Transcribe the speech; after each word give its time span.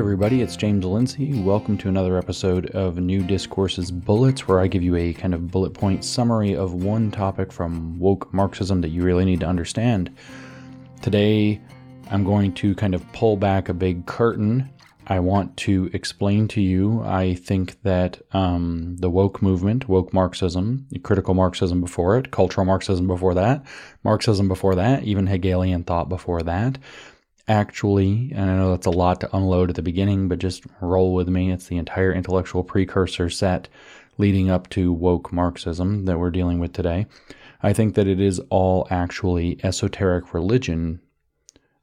everybody, 0.00 0.40
it's 0.40 0.56
James 0.56 0.82
Lindsay. 0.82 1.42
Welcome 1.42 1.76
to 1.76 1.88
another 1.90 2.16
episode 2.16 2.70
of 2.70 2.96
New 2.96 3.22
Discourses 3.22 3.90
Bullets, 3.90 4.48
where 4.48 4.58
I 4.58 4.66
give 4.66 4.82
you 4.82 4.96
a 4.96 5.12
kind 5.12 5.34
of 5.34 5.50
bullet 5.50 5.74
point 5.74 6.06
summary 6.06 6.56
of 6.56 6.72
one 6.72 7.10
topic 7.10 7.52
from 7.52 7.98
woke 7.98 8.32
Marxism 8.32 8.80
that 8.80 8.88
you 8.88 9.02
really 9.02 9.26
need 9.26 9.40
to 9.40 9.46
understand. 9.46 10.10
Today, 11.02 11.60
I'm 12.10 12.24
going 12.24 12.54
to 12.54 12.74
kind 12.76 12.94
of 12.94 13.12
pull 13.12 13.36
back 13.36 13.68
a 13.68 13.74
big 13.74 14.06
curtain. 14.06 14.70
I 15.06 15.20
want 15.20 15.54
to 15.58 15.90
explain 15.92 16.48
to 16.48 16.62
you, 16.62 17.02
I 17.02 17.34
think 17.34 17.82
that 17.82 18.22
um, 18.32 18.96
the 19.00 19.10
woke 19.10 19.42
movement, 19.42 19.86
woke 19.86 20.14
Marxism, 20.14 20.86
critical 21.02 21.34
Marxism 21.34 21.82
before 21.82 22.16
it, 22.16 22.30
cultural 22.30 22.64
Marxism 22.64 23.06
before 23.06 23.34
that, 23.34 23.66
Marxism 24.02 24.48
before 24.48 24.76
that, 24.76 25.04
even 25.04 25.26
Hegelian 25.26 25.84
thought 25.84 26.08
before 26.08 26.42
that, 26.44 26.78
actually, 27.50 28.32
and 28.32 28.48
I 28.48 28.56
know 28.56 28.70
that's 28.70 28.86
a 28.86 28.90
lot 28.90 29.20
to 29.20 29.36
unload 29.36 29.70
at 29.70 29.76
the 29.76 29.82
beginning, 29.82 30.28
but 30.28 30.38
just 30.38 30.62
roll 30.80 31.12
with 31.12 31.28
me. 31.28 31.50
It's 31.50 31.66
the 31.66 31.78
entire 31.78 32.12
intellectual 32.12 32.62
precursor 32.62 33.28
set 33.28 33.68
leading 34.18 34.50
up 34.50 34.70
to 34.70 34.92
woke 34.92 35.32
Marxism 35.32 36.04
that 36.04 36.18
we're 36.18 36.30
dealing 36.30 36.60
with 36.60 36.72
today. 36.72 37.06
I 37.60 37.72
think 37.72 37.96
that 37.96 38.06
it 38.06 38.20
is 38.20 38.40
all 38.50 38.86
actually 38.88 39.58
esoteric 39.64 40.32
religion, 40.32 41.00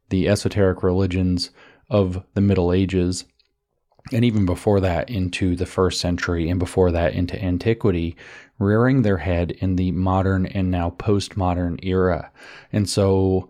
the 0.07 0.29
esoteric 0.29 0.83
religions 0.83 1.51
of 1.89 2.23
the 2.33 2.41
Middle 2.41 2.71
Ages, 2.71 3.25
and 4.13 4.23
even 4.23 4.45
before 4.45 4.79
that 4.79 5.09
into 5.09 5.57
the 5.57 5.65
first 5.65 5.99
century, 5.99 6.49
and 6.49 6.59
before 6.59 6.91
that 6.91 7.13
into 7.13 7.43
antiquity, 7.43 8.15
rearing 8.57 9.01
their 9.01 9.17
head 9.17 9.51
in 9.51 9.75
the 9.75 9.91
modern 9.91 10.45
and 10.45 10.71
now 10.71 10.91
postmodern 10.91 11.83
era. 11.83 12.31
And 12.71 12.89
so 12.89 13.49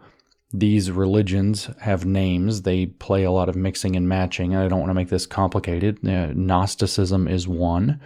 these 0.53 0.91
religions 0.91 1.69
have 1.81 2.05
names. 2.05 2.61
They 2.61 2.85
play 2.85 3.23
a 3.23 3.31
lot 3.31 3.49
of 3.49 3.55
mixing 3.55 3.95
and 3.95 4.07
matching. 4.07 4.53
And 4.53 4.63
I 4.63 4.67
don't 4.67 4.79
want 4.79 4.89
to 4.89 4.95
make 4.95 5.09
this 5.09 5.25
complicated. 5.25 6.07
Uh, 6.07 6.27
Gnosticism 6.33 7.27
is 7.27 7.47
one, 7.47 7.99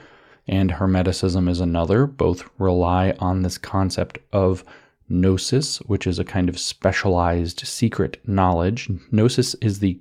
and 0.47 0.72
Hermeticism 0.72 1.47
is 1.47 1.59
another. 1.59 2.08
Both 2.08 2.50
rely 2.58 3.14
on 3.19 3.44
this 3.44 3.58
concept 3.58 4.17
of 4.34 4.64
gnosis, 5.08 5.78
which 5.81 6.08
is 6.08 6.17
a 6.17 6.23
kind 6.23 6.50
of 6.50 6.58
specialized 6.58 7.59
secret 7.67 8.17
knowledge. 8.28 8.89
Gnosis 9.12 9.56
is 9.56 9.80
the 9.80 10.00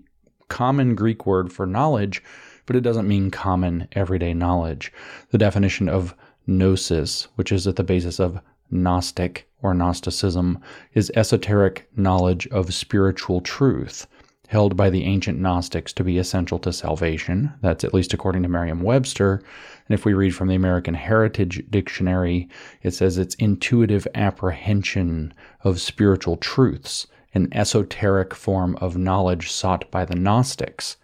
common 0.49 0.95
Greek 0.95 1.27
word 1.27 1.53
for 1.53 1.67
knowledge, 1.67 2.23
but 2.65 2.77
it 2.77 2.81
doesn't 2.81 3.09
mean 3.09 3.31
common 3.31 3.87
everyday 3.93 4.33
knowledge. 4.33 4.93
The 5.31 5.39
definition 5.39 5.89
of 5.89 6.15
gnosis, 6.47 7.29
which 7.35 7.53
is 7.53 7.67
at 7.67 7.77
the 7.77 7.85
basis 7.85 8.19
of 8.19 8.41
Gnostic 8.71 9.50
or 9.63 9.75
Gnosticism 9.75 10.59
is 10.95 11.13
esoteric 11.15 11.89
knowledge 11.97 12.47
of 12.49 12.75
spiritual 12.75 13.41
truth, 13.41 14.07
held 14.49 14.77
by 14.77 14.91
the 14.91 15.05
ancient 15.05 15.39
Gnostics 15.39 15.93
to 15.93 16.05
be 16.05 16.19
essential 16.19 16.59
to 16.61 16.73
salvation. 16.73 17.53
That's 17.61 17.85
at 17.85 17.95
least 17.95 18.13
according 18.13 18.43
to 18.43 18.49
Merriam 18.49 18.83
Webster. 18.83 19.43
And 19.89 19.95
if 19.95 20.05
we 20.05 20.15
read 20.15 20.35
from 20.35 20.49
the 20.49 20.55
American 20.55 20.95
Heritage 20.95 21.65
Dictionary, 21.71 22.49
it 22.83 22.93
says 22.93 23.19
it's 23.19 23.35
intuitive 23.37 24.09
apprehension 24.15 25.35
of 25.63 25.81
spiritual 25.81 26.37
truths, 26.37 27.07
an 27.35 27.49
esoteric 27.53 28.35
form 28.35 28.77
of 28.81 28.97
knowledge 28.97 29.51
sought 29.51 29.91
by 29.91 30.05
the 30.05 30.17
Gnostics. 30.17 30.97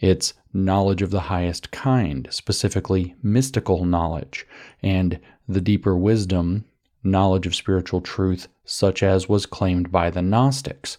It's 0.00 0.34
knowledge 0.52 1.02
of 1.02 1.10
the 1.10 1.20
highest 1.20 1.70
kind, 1.70 2.28
specifically 2.30 3.14
mystical 3.22 3.84
knowledge, 3.84 4.46
and 4.82 5.18
the 5.48 5.60
deeper 5.60 5.96
wisdom 5.96 6.64
knowledge 7.08 7.46
of 7.46 7.54
spiritual 7.54 8.00
truth, 8.00 8.48
such 8.64 9.02
as 9.02 9.28
was 9.28 9.46
claimed 9.46 9.90
by 9.90 10.10
the 10.10 10.22
Gnostics. 10.22 10.98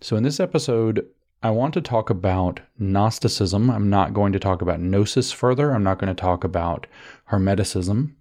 So, 0.00 0.16
in 0.16 0.22
this 0.22 0.40
episode, 0.40 1.06
I 1.42 1.50
want 1.50 1.74
to 1.74 1.80
talk 1.80 2.10
about 2.10 2.60
Gnosticism. 2.78 3.70
I'm 3.70 3.88
not 3.88 4.14
going 4.14 4.32
to 4.32 4.38
talk 4.38 4.62
about 4.62 4.80
Gnosis 4.80 5.32
further. 5.32 5.72
I'm 5.72 5.82
not 5.82 5.98
going 5.98 6.14
to 6.14 6.20
talk 6.20 6.44
about 6.44 6.86
Hermeticism. 7.30 8.12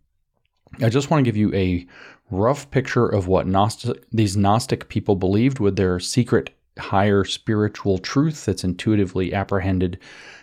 I 0.82 0.90
just 0.90 1.10
want 1.10 1.24
to 1.24 1.26
give 1.28 1.38
you 1.38 1.54
a 1.54 1.86
rough 2.32 2.70
picture 2.72 3.08
of 3.08 3.28
what 3.28 3.48
Gnostic, 3.48 4.06
these 4.12 4.38
Gnostic 4.38 4.88
people 4.88 5.16
believed 5.16 5.60
with 5.60 5.76
their 5.76 6.00
secret 6.00 6.52
higher 6.78 7.26
spiritual 7.26 7.98
truth 7.98 8.46
that's 8.46 8.64
intuitively 8.64 9.34
apprehended. 9.34 10.00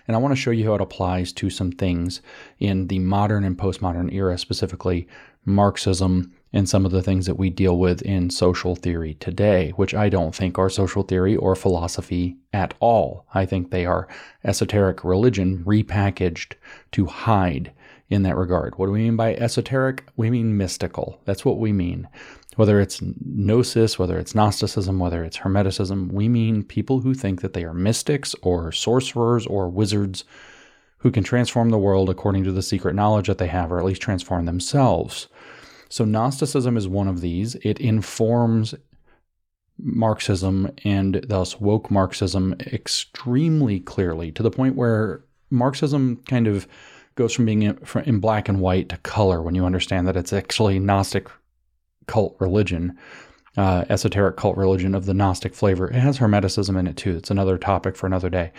And 0.06 0.14
I 0.14 0.20
want 0.20 0.32
to 0.32 0.40
show 0.40 0.50
you 0.50 0.66
how 0.66 0.74
it 0.74 0.80
applies 0.80 1.32
to 1.34 1.50
some 1.50 1.72
things 1.72 2.20
in 2.58 2.88
the 2.88 2.98
modern 2.98 3.44
and 3.44 3.56
postmodern 3.56 4.12
era, 4.12 4.38
specifically 4.38 5.08
Marxism 5.44 6.32
and 6.52 6.68
some 6.68 6.86
of 6.86 6.92
the 6.92 7.02
things 7.02 7.26
that 7.26 7.38
we 7.38 7.50
deal 7.50 7.78
with 7.78 8.02
in 8.02 8.30
social 8.30 8.76
theory 8.76 9.14
today, 9.14 9.70
which 9.70 9.94
I 9.94 10.08
don't 10.08 10.34
think 10.34 10.58
are 10.58 10.70
social 10.70 11.02
theory 11.02 11.36
or 11.36 11.54
philosophy 11.54 12.36
at 12.52 12.74
all. 12.80 13.26
I 13.34 13.46
think 13.46 13.70
they 13.70 13.84
are 13.84 14.08
esoteric 14.44 15.04
religion 15.04 15.64
repackaged 15.64 16.54
to 16.92 17.06
hide 17.06 17.72
in 18.08 18.22
that 18.22 18.36
regard. 18.36 18.78
What 18.78 18.86
do 18.86 18.92
we 18.92 19.02
mean 19.02 19.16
by 19.16 19.34
esoteric? 19.34 20.04
We 20.16 20.30
mean 20.30 20.56
mystical. 20.56 21.20
That's 21.24 21.44
what 21.44 21.58
we 21.58 21.72
mean. 21.72 22.08
Whether 22.54 22.80
it's 22.80 23.02
gnosis, 23.02 23.98
whether 23.98 24.18
it's 24.18 24.34
Gnosticism, 24.34 24.98
whether 24.98 25.22
it's 25.24 25.38
Hermeticism, 25.38 26.10
we 26.10 26.28
mean 26.28 26.62
people 26.62 27.00
who 27.00 27.12
think 27.12 27.42
that 27.42 27.52
they 27.52 27.64
are 27.64 27.74
mystics 27.74 28.34
or 28.40 28.72
sorcerers 28.72 29.46
or 29.46 29.68
wizards 29.68 30.24
who 30.98 31.10
can 31.10 31.22
transform 31.22 31.68
the 31.68 31.78
world 31.78 32.08
according 32.08 32.44
to 32.44 32.52
the 32.52 32.62
secret 32.62 32.94
knowledge 32.94 33.26
that 33.26 33.36
they 33.36 33.48
have, 33.48 33.70
or 33.70 33.78
at 33.78 33.84
least 33.84 34.00
transform 34.00 34.46
themselves. 34.46 35.28
So, 35.88 36.04
Gnosticism 36.04 36.76
is 36.76 36.88
one 36.88 37.08
of 37.08 37.20
these. 37.20 37.54
It 37.56 37.78
informs 37.80 38.74
Marxism 39.78 40.70
and 40.84 41.24
thus 41.28 41.60
woke 41.60 41.90
Marxism 41.90 42.54
extremely 42.60 43.80
clearly 43.80 44.32
to 44.32 44.42
the 44.42 44.50
point 44.50 44.74
where 44.74 45.22
Marxism 45.50 46.16
kind 46.28 46.46
of 46.46 46.66
goes 47.14 47.32
from 47.32 47.46
being 47.46 47.62
in 47.62 48.20
black 48.20 48.48
and 48.48 48.60
white 48.60 48.88
to 48.90 48.96
color 48.98 49.42
when 49.42 49.54
you 49.54 49.64
understand 49.64 50.06
that 50.06 50.16
it's 50.16 50.32
actually 50.32 50.78
Gnostic 50.78 51.28
cult 52.06 52.36
religion, 52.38 52.96
uh, 53.56 53.84
esoteric 53.88 54.36
cult 54.36 54.56
religion 54.56 54.94
of 54.94 55.06
the 55.06 55.14
Gnostic 55.14 55.54
flavor. 55.54 55.88
It 55.88 55.94
has 55.94 56.18
Hermeticism 56.18 56.78
in 56.78 56.86
it 56.86 56.96
too. 56.96 57.16
It's 57.16 57.30
another 57.30 57.58
topic 57.58 57.96
for 57.96 58.06
another 58.06 58.30
day. 58.30 58.52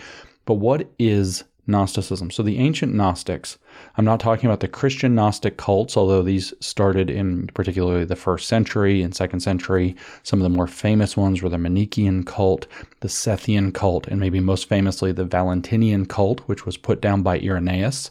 But 0.44 0.54
what 0.54 0.90
is 0.98 1.44
Gnosticism. 1.68 2.30
So 2.30 2.42
the 2.42 2.58
ancient 2.58 2.94
Gnostics, 2.94 3.58
I'm 3.96 4.04
not 4.04 4.20
talking 4.20 4.46
about 4.46 4.60
the 4.60 4.68
Christian 4.68 5.14
Gnostic 5.14 5.58
cults, 5.58 5.96
although 5.96 6.22
these 6.22 6.54
started 6.60 7.10
in 7.10 7.48
particularly 7.48 8.04
the 8.04 8.16
first 8.16 8.48
century 8.48 9.02
and 9.02 9.14
second 9.14 9.40
century. 9.40 9.94
Some 10.22 10.40
of 10.40 10.44
the 10.44 10.56
more 10.56 10.66
famous 10.66 11.16
ones 11.16 11.42
were 11.42 11.48
the 11.48 11.58
Manichaean 11.58 12.24
cult, 12.24 12.66
the 13.00 13.08
Sethian 13.08 13.72
cult, 13.72 14.08
and 14.08 14.18
maybe 14.18 14.40
most 14.40 14.68
famously 14.68 15.12
the 15.12 15.24
Valentinian 15.24 16.06
cult, 16.06 16.40
which 16.40 16.64
was 16.64 16.76
put 16.76 17.00
down 17.00 17.22
by 17.22 17.38
Irenaeus 17.38 18.10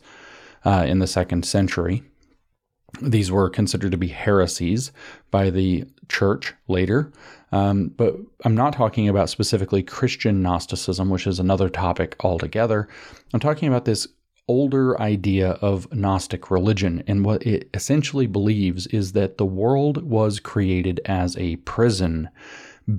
uh, 0.64 0.86
in 0.88 1.00
the 1.00 1.08
second 1.08 1.44
century. 1.44 2.04
These 3.02 3.32
were 3.32 3.50
considered 3.50 3.92
to 3.92 3.98
be 3.98 4.08
heresies 4.08 4.92
by 5.32 5.50
the 5.50 5.86
church 6.10 6.54
later. 6.68 7.12
Um, 7.52 7.90
but 7.90 8.16
I'm 8.44 8.56
not 8.56 8.74
talking 8.74 9.08
about 9.08 9.30
specifically 9.30 9.84
Christian 9.84 10.42
Gnosticism, 10.42 11.10
which 11.10 11.28
is 11.28 11.40
another 11.40 11.70
topic 11.70 12.16
altogether. 12.22 12.88
I'm 13.34 13.40
talking 13.40 13.68
about 13.68 13.86
this 13.86 14.08
older 14.48 15.00
idea 15.02 15.52
of 15.62 15.94
Gnostic 15.94 16.50
religion. 16.50 17.04
And 17.08 17.26
what 17.26 17.46
it 17.46 17.70
essentially 17.74 18.28
believes 18.28 18.88
is 18.88 19.12
that 19.12 19.38
the 19.38 19.46
world 19.46 20.04
was 20.04 20.40
created 20.40 21.02
as 21.06 21.38
a 21.38 21.58
prison. 21.58 22.30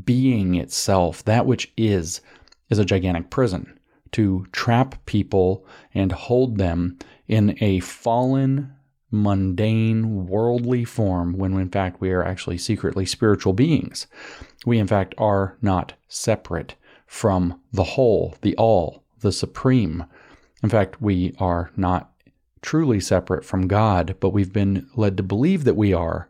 Being 0.04 0.54
itself, 0.54 1.24
that 1.24 1.46
which 1.46 1.72
is, 1.76 2.20
is 2.68 2.78
a 2.78 2.84
gigantic 2.84 3.30
prison 3.30 3.78
to 4.12 4.46
trap 4.52 4.94
people 5.06 5.66
and 5.94 6.12
hold 6.12 6.58
them 6.58 6.98
in 7.26 7.56
a 7.62 7.80
fallen, 7.80 8.72
mundane, 9.10 10.26
worldly 10.26 10.84
form 10.84 11.32
when 11.32 11.54
in 11.54 11.68
fact 11.68 12.00
we 12.00 12.10
are 12.10 12.24
actually 12.24 12.58
secretly 12.58 13.06
spiritual 13.06 13.52
beings. 13.52 14.06
We 14.66 14.78
in 14.78 14.86
fact 14.86 15.14
are 15.18 15.56
not 15.62 15.94
separate 16.08 16.74
from 17.06 17.60
the 17.72 17.84
whole, 17.84 18.36
the 18.42 18.54
all, 18.56 19.02
the 19.20 19.32
supreme. 19.32 20.04
In 20.62 20.68
fact, 20.68 21.00
we 21.00 21.34
are 21.38 21.70
not 21.76 22.12
truly 22.60 23.00
separate 23.00 23.44
from 23.44 23.66
God, 23.66 24.16
but 24.20 24.30
we've 24.30 24.52
been 24.52 24.88
led 24.94 25.16
to 25.16 25.22
believe 25.22 25.64
that 25.64 25.76
we 25.76 25.92
are 25.92 26.28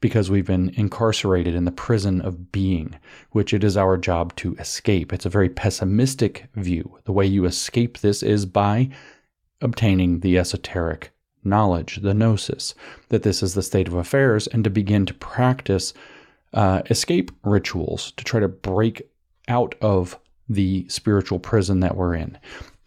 because 0.00 0.30
we've 0.30 0.46
been 0.46 0.70
incarcerated 0.74 1.54
in 1.54 1.64
the 1.64 1.72
prison 1.72 2.20
of 2.20 2.52
being, 2.52 2.94
which 3.30 3.52
it 3.52 3.64
is 3.64 3.76
our 3.76 3.96
job 3.96 4.34
to 4.36 4.54
escape. 4.56 5.12
It's 5.12 5.26
a 5.26 5.30
very 5.30 5.48
pessimistic 5.48 6.46
view. 6.54 6.98
The 7.04 7.12
way 7.12 7.26
you 7.26 7.44
escape 7.44 7.98
this 7.98 8.22
is 8.22 8.46
by 8.46 8.90
obtaining 9.60 10.20
the 10.20 10.38
esoteric 10.38 11.12
knowledge, 11.46 11.96
the 12.02 12.14
gnosis, 12.14 12.74
that 13.08 13.22
this 13.22 13.42
is 13.42 13.54
the 13.54 13.62
state 13.62 13.88
of 13.88 13.94
affairs, 13.94 14.46
and 14.48 14.64
to 14.64 14.70
begin 14.70 15.06
to 15.06 15.14
practice 15.14 15.94
uh, 16.52 16.82
escape 16.90 17.30
rituals 17.44 18.12
to 18.12 18.24
try 18.24 18.40
to 18.40 18.48
break 18.48 19.02
out 19.48 19.74
of 19.80 20.18
the 20.48 20.86
spiritual 20.88 21.38
prison 21.38 21.80
that 21.80 21.96
we're 21.96 22.14
in. 22.14 22.38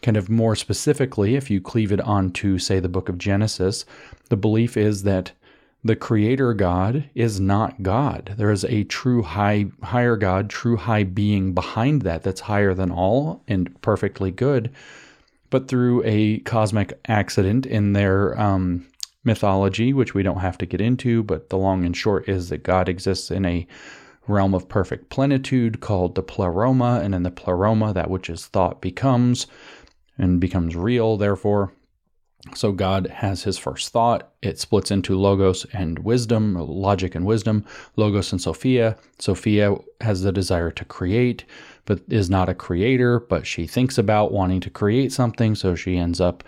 Kind 0.02 0.18
of 0.18 0.30
more 0.30 0.56
specifically, 0.56 1.36
if 1.36 1.50
you 1.50 1.60
cleave 1.60 1.92
it 1.92 2.02
onto, 2.02 2.58
say, 2.58 2.80
the 2.80 2.90
book 2.90 3.10
of 3.10 3.18
Genesis, 3.18 3.86
the 4.30 4.38
belief 4.38 4.78
is 4.78 5.04
that 5.04 5.34
the 5.84 5.96
creator 5.96 6.54
God 6.54 7.10
is 7.16 7.40
not 7.40 7.84
God. 7.84 8.36
There 8.38 8.52
is 8.52 8.66
a 8.66 8.84
true 8.86 9.24
high, 9.24 9.68
higher 9.82 10.18
God, 10.18 10.50
true 10.50 10.76
high 10.76 11.04
being 11.04 11.54
behind 11.54 12.02
that 12.02 12.24
that's 12.24 12.42
higher 12.42 12.74
than 12.74 12.92
all 12.92 13.44
and 13.48 13.82
perfectly 13.82 14.32
good. 14.32 14.72
But 15.50 15.68
through 15.68 16.04
a 16.06 16.40
cosmic 16.40 17.00
accident 17.08 17.66
in 17.66 17.94
their 17.94 18.40
um, 18.40 18.88
mythology, 19.24 19.94
which 19.94 20.14
we 20.14 20.24
don't 20.24 20.40
have 20.40 20.58
to 20.60 20.66
get 20.66 20.82
into, 20.82 21.24
but 21.24 21.50
the 21.50 21.58
long 21.58 21.86
and 21.86 21.96
short 21.96 22.30
is 22.30 22.50
that 22.50 22.64
God 22.64 22.88
exists 22.88 23.32
in 23.32 23.46
a 23.46 23.68
realm 24.28 24.54
of 24.54 24.70
perfect 24.70 25.10
plenitude 25.10 25.80
called 25.80 26.16
the 26.16 26.24
pleroma, 26.24 27.02
and 27.04 27.16
in 27.16 27.24
the 27.24 27.32
pleroma, 27.32 27.94
that 27.94 28.10
which 28.10 28.30
is 28.30 28.46
thought 28.46 28.82
becomes 28.82 29.48
and 30.18 30.40
becomes 30.40 30.76
real, 30.76 31.18
therefore. 31.18 31.74
So 32.56 32.72
God 32.72 33.08
has 33.08 33.44
his 33.44 33.58
first 33.58 33.92
thought. 33.92 34.32
It 34.42 34.60
splits 34.60 34.92
into 34.92 35.20
logos 35.20 35.66
and 35.74 36.00
wisdom, 36.00 36.56
logic 36.56 37.14
and 37.14 37.26
wisdom, 37.26 37.66
logos 37.98 38.32
and 38.32 38.42
Sophia. 38.42 38.98
Sophia 39.20 39.76
has 40.02 40.22
the 40.22 40.32
desire 40.32 40.72
to 40.72 40.86
create, 40.86 41.44
but 41.86 42.02
is 42.08 42.30
not 42.30 42.50
a 42.50 42.56
creator, 42.56 43.20
but 43.20 43.46
she 43.46 43.68
thinks 43.68 43.98
about 43.98 44.32
wanting 44.32 44.62
to 44.62 44.70
create 44.70 45.12
something, 45.12 45.54
so 45.54 45.76
she 45.76 45.98
ends 45.98 46.22
up 46.22 46.44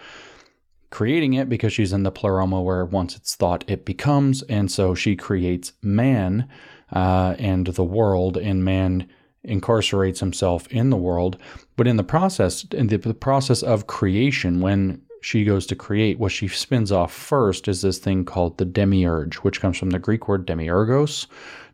creating 0.92 1.34
it 1.34 1.50
because 1.50 1.74
she's 1.74 1.94
in 1.94 2.04
the 2.04 2.12
pleroma 2.12 2.62
where 2.62 2.86
once 2.86 3.16
it's 3.16 3.36
thought 3.36 3.64
it 3.68 3.86
becomes, 3.86 4.44
and 4.44 4.72
so 4.72 4.96
she 4.96 5.16
creates 5.16 5.74
man 5.82 6.48
uh, 6.94 7.36
and 7.38 7.68
the 7.68 7.84
world, 7.84 8.38
and 8.38 8.64
man 8.64 9.08
incarcerates 9.46 10.20
himself 10.20 10.68
in 10.68 10.90
the 10.90 10.98
world. 10.98 11.38
But 11.76 11.88
in 11.88 11.98
the 11.98 12.04
process, 12.04 12.64
in 12.72 12.88
the, 12.88 12.98
the 12.98 13.14
process 13.14 13.62
of 13.62 13.88
creation, 13.88 14.62
when 14.62 15.02
she 15.22 15.44
goes 15.44 15.66
to 15.68 15.76
create, 15.76 16.20
what 16.20 16.32
she 16.32 16.48
spins 16.48 16.92
off 16.92 17.14
first 17.14 17.68
is 17.68 17.82
this 17.82 18.00
thing 18.00 18.26
called 18.26 18.58
the 18.58 18.66
demiurge, 18.66 19.36
which 19.38 19.62
comes 19.62 19.78
from 19.78 19.92
the 19.92 20.00
Greek 20.00 20.28
word 20.28 20.48
demiurgos. 20.48 21.28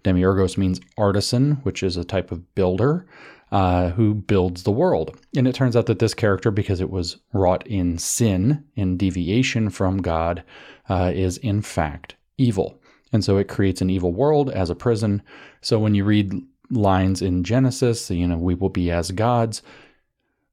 Demiurgos 0.04 0.58
means 0.58 0.82
artisan, 0.98 1.54
which 1.64 1.82
is 1.82 1.98
a 1.98 2.04
type 2.04 2.32
of 2.32 2.56
builder 2.56 3.08
uh, 3.52 3.90
who 3.92 4.14
builds 4.14 4.64
the 4.64 4.72
world. 4.72 5.18
And 5.36 5.48
it 5.48 5.56
turns 5.56 5.76
out 5.76 5.86
that 5.86 6.00
this 6.00 6.14
character, 6.14 6.52
because 6.52 6.82
it 6.82 6.90
was 6.90 7.18
wrought 7.34 7.66
in 7.66 7.98
sin, 7.98 8.64
in 8.76 8.98
deviation 8.98 9.70
from 9.70 10.02
God, 10.02 10.44
uh, 10.90 11.12
is 11.16 11.38
in 11.38 11.62
fact 11.62 12.16
evil. 12.38 12.80
And 13.14 13.24
so 13.24 13.38
it 13.38 13.48
creates 13.48 13.82
an 13.82 13.90
evil 13.90 14.12
world 14.12 14.50
as 14.50 14.70
a 14.70 14.76
prison. 14.76 15.22
So 15.62 15.80
when 15.80 15.96
you 15.96 16.04
read 16.04 16.34
lines 16.70 17.22
in 17.22 17.46
Genesis, 17.46 18.12
you 18.12 18.28
know, 18.28 18.38
we 18.38 18.56
will 18.56 18.70
be 18.70 18.92
as 18.92 19.12
gods. 19.12 19.62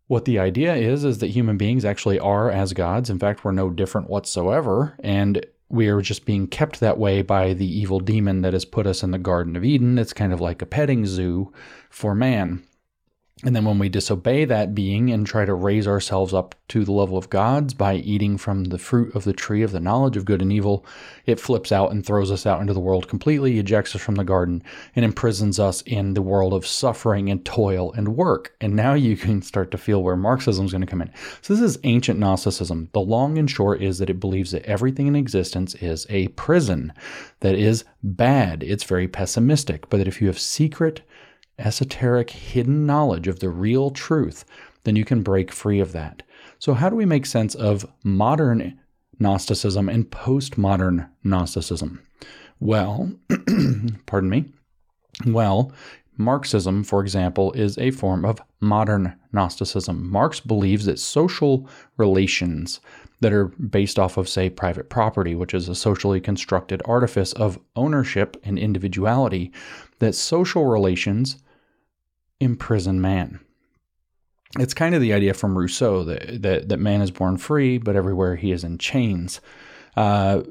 What 0.07 0.27
the 0.27 0.39
idea 0.39 0.75
is, 0.75 1.05
is 1.05 1.19
that 1.19 1.29
human 1.29 1.57
beings 1.57 1.85
actually 1.85 2.19
are 2.19 2.51
as 2.51 2.73
gods. 2.73 3.09
In 3.09 3.19
fact, 3.19 3.45
we're 3.45 3.53
no 3.53 3.71
different 3.71 4.11
whatsoever. 4.11 4.97
And 5.03 5.45
we 5.69 5.89
are 5.89 6.03
just 6.03 6.27
being 6.27 6.47
kept 6.47 6.81
that 6.81 6.99
way 6.99 7.23
by 7.23 7.55
the 7.55 7.67
evil 7.67 8.01
demon 8.01 8.43
that 8.43 8.53
has 8.53 8.65
put 8.65 8.87
us 8.87 9.03
in 9.03 9.11
the 9.11 9.19
Garden 9.19 9.57
of 9.57 9.65
Eden. 9.65 9.99
It's 9.99 10.13
kind 10.13 10.33
of 10.33 10.41
like 10.41 10.61
a 10.61 10.67
petting 10.67 11.07
zoo 11.07 11.53
for 11.89 12.15
man. 12.15 12.63
And 13.43 13.55
then 13.55 13.65
when 13.65 13.81
we 13.81 13.89
disobey 13.89 14.45
that 14.45 14.77
being 14.77 15.11
and 15.11 15.27
try 15.27 15.45
to 15.45 15.55
raise 15.55 15.89
ourselves 15.89 16.33
up 16.33 16.55
to 16.69 16.85
the 16.85 16.93
level 16.93 17.19
of 17.19 17.31
gods 17.31 17.75
by 17.75 17.97
eating 17.97 18.39
from 18.39 18.65
the 18.65 18.79
fruit 18.79 19.13
of 19.17 19.25
the 19.25 19.33
tree 19.33 19.63
of 19.63 19.73
the 19.73 19.81
knowledge 19.81 20.17
of 20.17 20.25
good 20.25 20.41
and 20.41 20.53
evil, 20.53 20.87
it 21.27 21.41
flips 21.41 21.73
out 21.73 21.91
and 21.91 22.07
throws 22.07 22.31
us 22.31 22.47
out 22.47 22.61
into 22.61 22.73
the 22.73 22.79
world 22.79 23.09
completely, 23.09 23.59
ejects 23.59 23.97
us 23.97 24.01
from 24.01 24.15
the 24.15 24.23
garden, 24.23 24.63
and 24.95 25.05
imprisons 25.05 25.59
us 25.59 25.83
in 25.83 26.15
the 26.15 26.23
world 26.23 26.55
of 26.55 26.65
suffering 26.65 27.29
and 27.29 27.45
toil 27.45 27.93
and 27.95 28.17
work. 28.17 28.55
And 28.61 28.77
now 28.77 28.95
you 28.95 29.17
can 29.17 29.43
start 29.43 29.73
to 29.73 29.79
feel 29.79 30.01
where 30.01 30.17
Marxism 30.17 30.65
is 30.65 30.71
going 30.71 30.83
to 30.83 30.87
come 30.87 31.03
in. 31.03 31.11
So 31.43 31.55
this 31.55 31.63
is 31.63 31.79
ancient 31.83 32.21
Gnosticism. 32.21 32.91
The 32.93 33.01
long 33.01 33.37
and 33.37 33.51
short 33.51 33.83
is 33.83 33.99
that 33.99 34.11
it 34.11 34.21
believes 34.21 34.53
that 34.53 34.65
everything 34.65 35.09
in 35.09 35.17
existence 35.17 35.75
is 35.75 36.07
a 36.09 36.29
prison 36.29 36.93
that 37.41 37.57
is 37.57 37.85
bad. 38.01 38.63
It's 38.63 38.85
very 38.85 39.09
pessimistic, 39.09 39.91
but 39.91 39.97
that 39.97 40.09
if 40.09 40.21
you 40.21 40.29
have 40.29 40.39
secret, 40.39 41.03
esoteric, 41.59 42.31
hidden 42.31 42.87
knowledge 42.87 43.29
of 43.29 43.41
the 43.41 43.49
real 43.49 43.91
truth, 43.91 44.45
then 44.85 44.97
you 44.97 45.05
can 45.05 45.23
break 45.23 45.51
free 45.51 45.81
of 45.81 45.93
that. 45.93 46.23
So, 46.59 46.75
how 46.75 46.89
do 46.89 46.97
we 46.97 47.07
make 47.07 47.27
sense 47.27 47.55
of 47.55 47.87
modern 48.03 48.79
Gnosticism 49.19 49.89
and 49.89 50.11
postmodern 50.11 51.09
Gnosticism? 51.23 52.01
Well, 52.61 53.13
pardon 54.07 54.31
me. 54.31 54.47
Well, 55.27 55.73
Marxism, 56.17 56.85
for 56.85 57.01
example, 57.01 57.53
is 57.53 57.77
a 57.79 57.91
form 57.91 58.25
of 58.25 58.41
modern 58.61 59.15
Gnosticism. 59.33 60.11
Marx 60.11 60.41
believes 60.41 60.85
that 60.85 60.99
social 60.99 61.69
relations 61.97 62.81
that 63.21 63.33
are 63.33 63.47
based 63.47 63.99
off 63.99 64.17
of, 64.17 64.29
say, 64.29 64.51
private 64.51 64.91
property, 64.91 65.35
which 65.35 65.55
is 65.55 65.69
a 65.69 65.75
socially 65.75 66.21
constructed 66.21 66.83
artifice 66.85 67.33
of 67.33 67.59
ownership 67.75 68.37
and 68.45 68.59
individuality, 68.59 69.53
that 69.99 70.15
social 70.15 70.67
relations 70.67 71.37
imprison 72.45 73.01
man. 73.01 73.41
It's 74.59 74.75
kind 74.75 74.95
of 74.95 75.01
the 75.01 75.13
idea 75.13 75.35
from 75.35 75.59
Rousseau 75.59 76.05
that, 76.05 76.43
that, 76.43 76.69
that 76.69 76.79
man 76.79 77.01
is 77.01 77.11
born 77.11 77.39
free, 77.39 77.79
but 77.79 77.97
everywhere 77.97 78.37
he 78.37 78.53
is 78.53 78.63
in 78.63 78.79
chains. 78.79 79.41
Uh, 79.97 80.43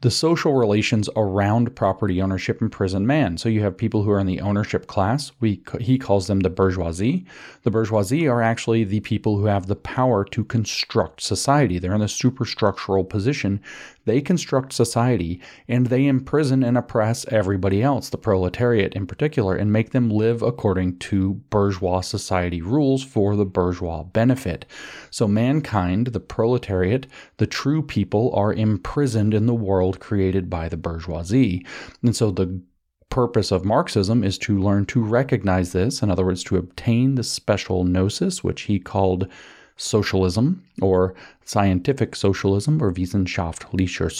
the 0.00 0.10
social 0.10 0.52
relations 0.52 1.08
around 1.16 1.74
property 1.74 2.20
ownership 2.20 2.60
imprison 2.60 3.06
man. 3.06 3.38
So 3.38 3.48
you 3.48 3.62
have 3.62 3.76
people 3.76 4.02
who 4.02 4.10
are 4.10 4.20
in 4.20 4.26
the 4.26 4.40
ownership 4.40 4.86
class. 4.86 5.32
We 5.40 5.62
he 5.80 5.98
calls 5.98 6.26
them 6.26 6.40
the 6.40 6.50
bourgeoisie. 6.50 7.24
The 7.62 7.70
bourgeoisie 7.70 8.28
are 8.28 8.42
actually 8.42 8.84
the 8.84 9.00
people 9.00 9.38
who 9.38 9.46
have 9.46 9.66
the 9.66 9.76
power 9.76 10.24
to 10.26 10.44
construct 10.44 11.22
society. 11.22 11.78
They're 11.78 11.94
in 11.94 12.00
the 12.00 12.06
superstructural 12.06 13.08
position. 13.08 13.60
They 14.06 14.22
construct 14.22 14.72
society 14.72 15.40
and 15.68 15.86
they 15.86 16.06
imprison 16.06 16.62
and 16.62 16.78
oppress 16.78 17.26
everybody 17.28 17.82
else, 17.82 18.08
the 18.08 18.16
proletariat 18.16 18.94
in 18.94 19.06
particular, 19.06 19.54
and 19.54 19.70
make 19.70 19.90
them 19.90 20.08
live 20.08 20.40
according 20.42 20.98
to 21.00 21.34
bourgeois 21.50 22.00
society 22.00 22.62
rules 22.62 23.04
for 23.04 23.36
the 23.36 23.44
bourgeois 23.44 24.04
benefit. 24.04 24.64
So 25.10 25.28
mankind, 25.28 26.08
the 26.08 26.20
proletariat, 26.20 27.06
the 27.36 27.46
true 27.46 27.82
people 27.82 28.32
are 28.34 28.52
imprisoned 28.52 29.34
in 29.34 29.46
the 29.46 29.54
world 29.54 30.00
created 30.00 30.48
by 30.48 30.68
the 30.68 30.76
bourgeoisie. 30.76 31.66
And 32.02 32.16
so 32.16 32.30
the 32.30 32.62
purpose 33.08 33.50
of 33.50 33.64
Marxism 33.64 34.22
is 34.22 34.36
to 34.38 34.58
learn 34.58 34.84
to 34.86 35.02
recognize 35.02 35.72
this, 35.72 36.02
in 36.02 36.10
other 36.10 36.24
words, 36.24 36.44
to 36.44 36.56
obtain 36.56 37.14
the 37.14 37.22
special 37.22 37.84
gnosis, 37.84 38.44
which 38.44 38.62
he 38.62 38.78
called 38.78 39.28
socialism 39.76 40.64
or 40.80 41.14
scientific 41.44 42.16
socialism 42.16 42.82
or 42.82 42.92
wissenschaftlicher 42.92 44.10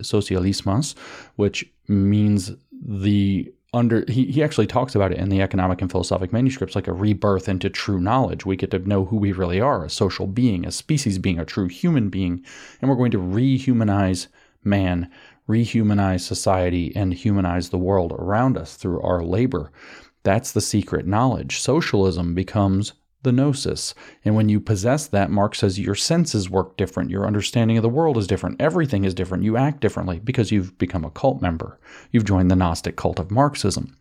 Sozialismus, 0.00 0.94
which 1.36 1.70
means 1.88 2.52
the 2.72 3.52
under 3.72 4.04
he, 4.08 4.26
he 4.26 4.42
actually 4.42 4.68
talks 4.68 4.94
about 4.94 5.10
it 5.10 5.18
in 5.18 5.30
the 5.30 5.42
economic 5.42 5.82
and 5.82 5.90
philosophic 5.90 6.32
manuscripts 6.32 6.76
like 6.76 6.86
a 6.86 6.92
rebirth 6.92 7.48
into 7.48 7.68
true 7.68 8.00
knowledge. 8.00 8.46
We 8.46 8.56
get 8.56 8.70
to 8.70 8.78
know 8.78 9.04
who 9.04 9.16
we 9.16 9.32
really 9.32 9.60
are 9.60 9.84
a 9.84 9.90
social 9.90 10.26
being 10.26 10.64
a 10.64 10.70
species 10.70 11.18
being 11.18 11.40
a 11.40 11.44
true 11.44 11.66
human 11.66 12.08
being 12.08 12.44
and 12.80 12.88
we're 12.88 12.96
going 12.96 13.10
to 13.10 13.18
rehumanize 13.18 14.28
man 14.62 15.10
rehumanize 15.48 16.20
society 16.20 16.94
and 16.96 17.12
humanize 17.12 17.68
the 17.68 17.78
world 17.78 18.12
around 18.12 18.56
us 18.56 18.76
through 18.76 19.00
our 19.02 19.22
labor. 19.22 19.70
That's 20.22 20.52
the 20.52 20.60
secret 20.60 21.06
knowledge. 21.06 21.60
Socialism 21.60 22.34
becomes 22.34 22.94
the 23.24 23.32
gnosis. 23.32 23.94
And 24.24 24.34
when 24.34 24.48
you 24.48 24.60
possess 24.60 25.06
that, 25.08 25.30
Marx 25.30 25.58
says 25.58 25.78
your 25.78 25.94
senses 25.94 26.48
work 26.48 26.76
different, 26.76 27.10
your 27.10 27.26
understanding 27.26 27.76
of 27.76 27.82
the 27.82 27.88
world 27.88 28.16
is 28.16 28.26
different, 28.26 28.60
everything 28.60 29.04
is 29.04 29.14
different, 29.14 29.44
you 29.44 29.56
act 29.56 29.80
differently 29.80 30.20
because 30.20 30.52
you've 30.52 30.78
become 30.78 31.04
a 31.04 31.10
cult 31.10 31.42
member. 31.42 31.78
You've 32.12 32.24
joined 32.24 32.50
the 32.50 32.56
Gnostic 32.56 32.96
cult 32.96 33.18
of 33.18 33.30
Marxism. 33.30 33.96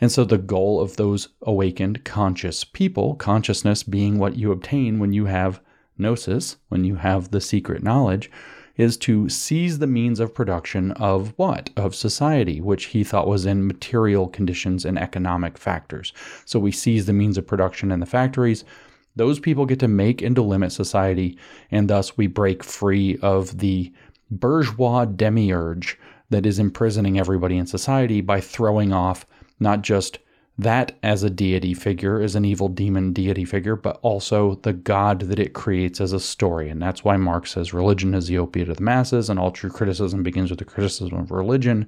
And 0.00 0.12
so 0.12 0.24
the 0.24 0.38
goal 0.38 0.80
of 0.80 0.96
those 0.96 1.28
awakened 1.42 2.04
conscious 2.04 2.62
people, 2.64 3.14
consciousness 3.14 3.82
being 3.82 4.18
what 4.18 4.36
you 4.36 4.52
obtain 4.52 4.98
when 4.98 5.12
you 5.12 5.24
have 5.24 5.60
gnosis, 5.96 6.56
when 6.68 6.84
you 6.84 6.96
have 6.96 7.30
the 7.30 7.40
secret 7.40 7.82
knowledge, 7.82 8.30
is 8.78 8.96
to 8.96 9.28
seize 9.28 9.78
the 9.78 9.86
means 9.86 10.20
of 10.20 10.34
production 10.34 10.92
of 10.92 11.34
what? 11.36 11.68
Of 11.76 11.94
society, 11.94 12.60
which 12.60 12.86
he 12.86 13.04
thought 13.04 13.28
was 13.28 13.44
in 13.44 13.66
material 13.66 14.28
conditions 14.28 14.84
and 14.84 14.98
economic 14.98 15.58
factors. 15.58 16.12
So 16.46 16.58
we 16.58 16.72
seize 16.72 17.04
the 17.04 17.12
means 17.12 17.36
of 17.36 17.46
production 17.46 17.92
in 17.92 18.00
the 18.00 18.06
factories. 18.06 18.64
Those 19.16 19.40
people 19.40 19.66
get 19.66 19.80
to 19.80 19.88
make 19.88 20.22
and 20.22 20.36
to 20.36 20.42
limit 20.42 20.72
society, 20.72 21.36
and 21.72 21.90
thus 21.90 22.16
we 22.16 22.28
break 22.28 22.62
free 22.62 23.18
of 23.20 23.58
the 23.58 23.92
bourgeois 24.30 25.04
demiurge 25.04 25.98
that 26.30 26.46
is 26.46 26.58
imprisoning 26.58 27.18
everybody 27.18 27.56
in 27.56 27.66
society 27.66 28.20
by 28.20 28.40
throwing 28.40 28.92
off 28.92 29.26
not 29.58 29.82
just 29.82 30.18
that 30.58 30.98
as 31.04 31.22
a 31.22 31.30
deity 31.30 31.72
figure 31.72 32.20
is 32.20 32.34
an 32.34 32.44
evil 32.44 32.68
demon 32.68 33.12
deity 33.12 33.44
figure, 33.44 33.76
but 33.76 33.98
also 34.02 34.56
the 34.62 34.72
God 34.72 35.20
that 35.20 35.38
it 35.38 35.52
creates 35.52 36.00
as 36.00 36.12
a 36.12 36.18
story. 36.18 36.68
And 36.68 36.82
that's 36.82 37.04
why 37.04 37.16
Marx 37.16 37.52
says 37.52 37.72
religion 37.72 38.12
is 38.12 38.26
the 38.26 38.38
opiate 38.38 38.68
of 38.68 38.78
the 38.78 38.82
masses, 38.82 39.30
and 39.30 39.38
all 39.38 39.52
true 39.52 39.70
criticism 39.70 40.24
begins 40.24 40.50
with 40.50 40.58
the 40.58 40.64
criticism 40.64 41.16
of 41.16 41.30
religion. 41.30 41.86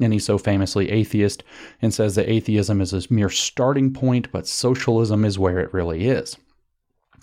And 0.00 0.12
he's 0.12 0.24
so 0.24 0.38
famously 0.38 0.90
atheist 0.90 1.42
and 1.82 1.92
says 1.92 2.14
that 2.14 2.30
atheism 2.30 2.80
is 2.80 2.92
a 2.92 3.12
mere 3.12 3.28
starting 3.28 3.92
point, 3.92 4.32
but 4.32 4.46
socialism 4.46 5.24
is 5.24 5.38
where 5.38 5.58
it 5.58 5.74
really 5.74 6.08
is. 6.08 6.36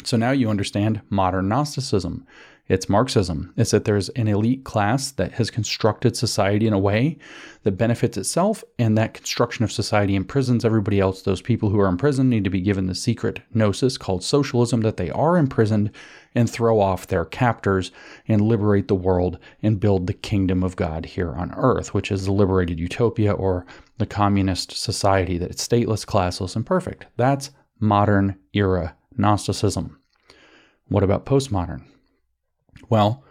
So 0.03 0.17
now 0.17 0.31
you 0.31 0.49
understand 0.49 1.01
modern 1.09 1.47
Gnosticism. 1.47 2.27
It's 2.67 2.89
Marxism. 2.89 3.53
It's 3.57 3.69
that 3.71 3.85
there's 3.85 4.09
an 4.09 4.27
elite 4.27 4.63
class 4.63 5.11
that 5.11 5.33
has 5.33 5.51
constructed 5.51 6.17
society 6.17 6.65
in 6.65 6.73
a 6.73 6.79
way 6.79 7.19
that 7.61 7.73
benefits 7.73 8.17
itself, 8.17 8.63
and 8.79 8.97
that 8.97 9.13
construction 9.13 9.63
of 9.63 9.71
society 9.71 10.15
imprisons 10.15 10.65
everybody 10.65 10.99
else. 10.99 11.21
Those 11.21 11.43
people 11.43 11.69
who 11.69 11.79
are 11.79 11.87
in 11.87 11.97
prison 11.97 12.27
need 12.27 12.43
to 12.43 12.49
be 12.49 12.61
given 12.61 12.87
the 12.87 12.95
secret 12.95 13.39
gnosis 13.53 13.99
called 13.99 14.23
socialism 14.23 14.81
that 14.81 14.97
they 14.97 15.11
are 15.11 15.37
imprisoned 15.37 15.91
and 16.33 16.49
throw 16.49 16.79
off 16.79 17.05
their 17.05 17.23
captors 17.23 17.91
and 18.27 18.41
liberate 18.41 18.87
the 18.87 18.95
world 18.95 19.37
and 19.61 19.79
build 19.79 20.07
the 20.07 20.13
kingdom 20.13 20.63
of 20.63 20.75
God 20.75 21.05
here 21.05 21.33
on 21.33 21.53
earth, 21.55 21.93
which 21.93 22.11
is 22.11 22.25
the 22.25 22.31
liberated 22.31 22.79
utopia 22.79 23.31
or 23.31 23.63
the 23.99 24.07
communist 24.07 24.71
society 24.71 25.37
that 25.37 25.51
is 25.51 25.57
stateless, 25.57 26.03
classless, 26.03 26.55
and 26.55 26.65
perfect. 26.65 27.05
That's 27.15 27.51
modern 27.79 28.37
era 28.53 28.95
Gnosticism. 29.17 29.99
What 30.87 31.03
about 31.03 31.27
postmodern? 31.27 31.83
Well, 32.89 33.23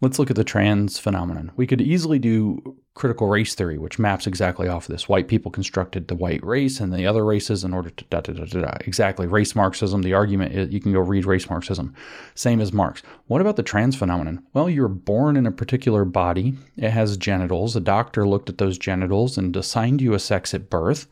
let's 0.00 0.18
look 0.18 0.30
at 0.30 0.36
the 0.36 0.44
trans 0.44 0.98
phenomenon. 0.98 1.52
We 1.56 1.66
could 1.66 1.80
easily 1.80 2.18
do 2.18 2.76
critical 2.94 3.28
race 3.28 3.54
theory, 3.54 3.78
which 3.78 3.98
maps 3.98 4.26
exactly 4.26 4.66
off 4.66 4.88
this. 4.88 5.08
White 5.08 5.28
people 5.28 5.52
constructed 5.52 6.08
the 6.08 6.16
white 6.16 6.44
race 6.44 6.80
and 6.80 6.92
the 6.92 7.06
other 7.06 7.24
races 7.24 7.62
in 7.62 7.72
order 7.72 7.90
to 7.90 8.04
da 8.06 8.20
da 8.20 8.32
da 8.32 8.44
da 8.44 8.60
da. 8.60 8.76
Exactly. 8.80 9.26
Race 9.26 9.54
Marxism, 9.54 10.02
the 10.02 10.14
argument 10.14 10.52
is 10.52 10.72
you 10.72 10.80
can 10.80 10.92
go 10.92 11.00
read 11.00 11.24
race 11.24 11.48
Marxism. 11.48 11.94
Same 12.34 12.60
as 12.60 12.72
Marx. 12.72 13.02
What 13.28 13.40
about 13.40 13.56
the 13.56 13.62
trans 13.62 13.94
phenomenon? 13.94 14.44
Well, 14.52 14.68
you're 14.68 14.88
born 14.88 15.36
in 15.36 15.46
a 15.46 15.52
particular 15.52 16.04
body, 16.04 16.54
it 16.76 16.90
has 16.90 17.16
genitals. 17.16 17.76
A 17.76 17.80
doctor 17.80 18.26
looked 18.26 18.48
at 18.48 18.58
those 18.58 18.78
genitals 18.78 19.38
and 19.38 19.56
assigned 19.56 20.02
you 20.02 20.12
a 20.14 20.18
sex 20.18 20.52
at 20.52 20.68
birth 20.68 21.06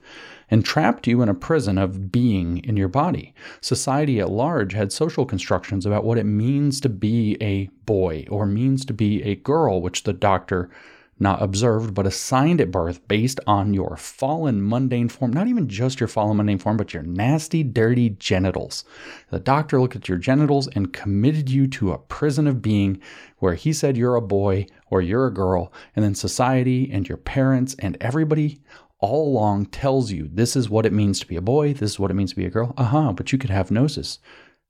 and 0.51 0.65
trapped 0.65 1.07
you 1.07 1.23
in 1.23 1.29
a 1.29 1.35
prison 1.35 1.79
of 1.79 2.13
being 2.13 2.59
in 2.59 2.77
your 2.77 2.89
body. 2.89 3.35
Society 3.61 4.21
at 4.21 4.31
large 4.31 4.73
had 4.73 4.93
social 4.93 5.27
constructions 5.27 5.87
about 5.87 6.05
what 6.05 6.19
it 6.19 6.25
means 6.25 6.81
to 6.81 6.89
be 6.89 7.37
a 7.41 7.67
boy 7.85 8.25
or 8.31 8.47
means 8.47 8.85
to 8.85 8.93
be 8.93 9.23
a 9.23 9.37
girl, 9.37 9.81
which 9.81 10.05
the 10.05 10.13
doctor 10.13 10.71
not 11.19 11.41
observed, 11.41 11.95
but 11.95 12.07
assigned 12.07 12.61
at 12.61 12.71
birth 12.71 13.07
based 13.09 13.41
on 13.47 13.73
your 13.73 13.97
fallen 13.97 14.67
mundane 14.67 15.09
form, 15.09 15.33
not 15.33 15.47
even 15.47 15.69
just 15.69 15.99
your 15.99 16.09
fallen 16.09 16.37
mundane 16.37 16.59
form, 16.59 16.77
but 16.77 16.93
your 16.93 17.03
nasty, 17.03 17.63
dirty 17.63 18.11
genitals. 18.11 18.85
The 19.31 19.41
doctor 19.41 19.81
looked 19.81 19.97
at 19.97 20.09
your 20.09 20.19
genitals 20.19 20.69
and 20.69 20.93
committed 20.93 21.51
you 21.51 21.67
to 21.69 21.93
a 21.93 21.99
prison 21.99 22.47
of 22.47 22.61
being 22.61 23.01
where 23.39 23.55
he 23.55 23.73
said 23.73 23.97
you're 23.97 24.17
a 24.17 24.23
boy 24.23 24.67
or 24.91 25.01
you're 25.01 25.27
a 25.27 25.35
girl, 25.35 25.73
and 25.95 26.05
then 26.05 26.15
society 26.15 26.91
and 26.93 27.09
your 27.09 27.19
parents 27.19 27.75
and 27.79 27.97
everybody 28.01 28.61
all 28.99 29.29
along 29.29 29.67
tells 29.67 30.11
you 30.11 30.29
this 30.33 30.57
is 30.57 30.71
what 30.71 30.87
it 30.87 30.93
means 30.93 31.21
to 31.21 31.27
be 31.27 31.37
a 31.37 31.43
boy, 31.43 31.75
this 31.75 31.93
is 31.93 31.99
what 31.99 32.11
it 32.11 32.15
means 32.15 32.31
to 32.31 32.37
be 32.37 32.47
a 32.47 32.51
girl. 32.51 32.75
Aha, 32.77 32.99
uh-huh, 32.99 33.13
but 33.13 33.33
you 33.33 33.39
could 33.39 33.51
have 33.51 33.71
gnosis. 33.71 34.19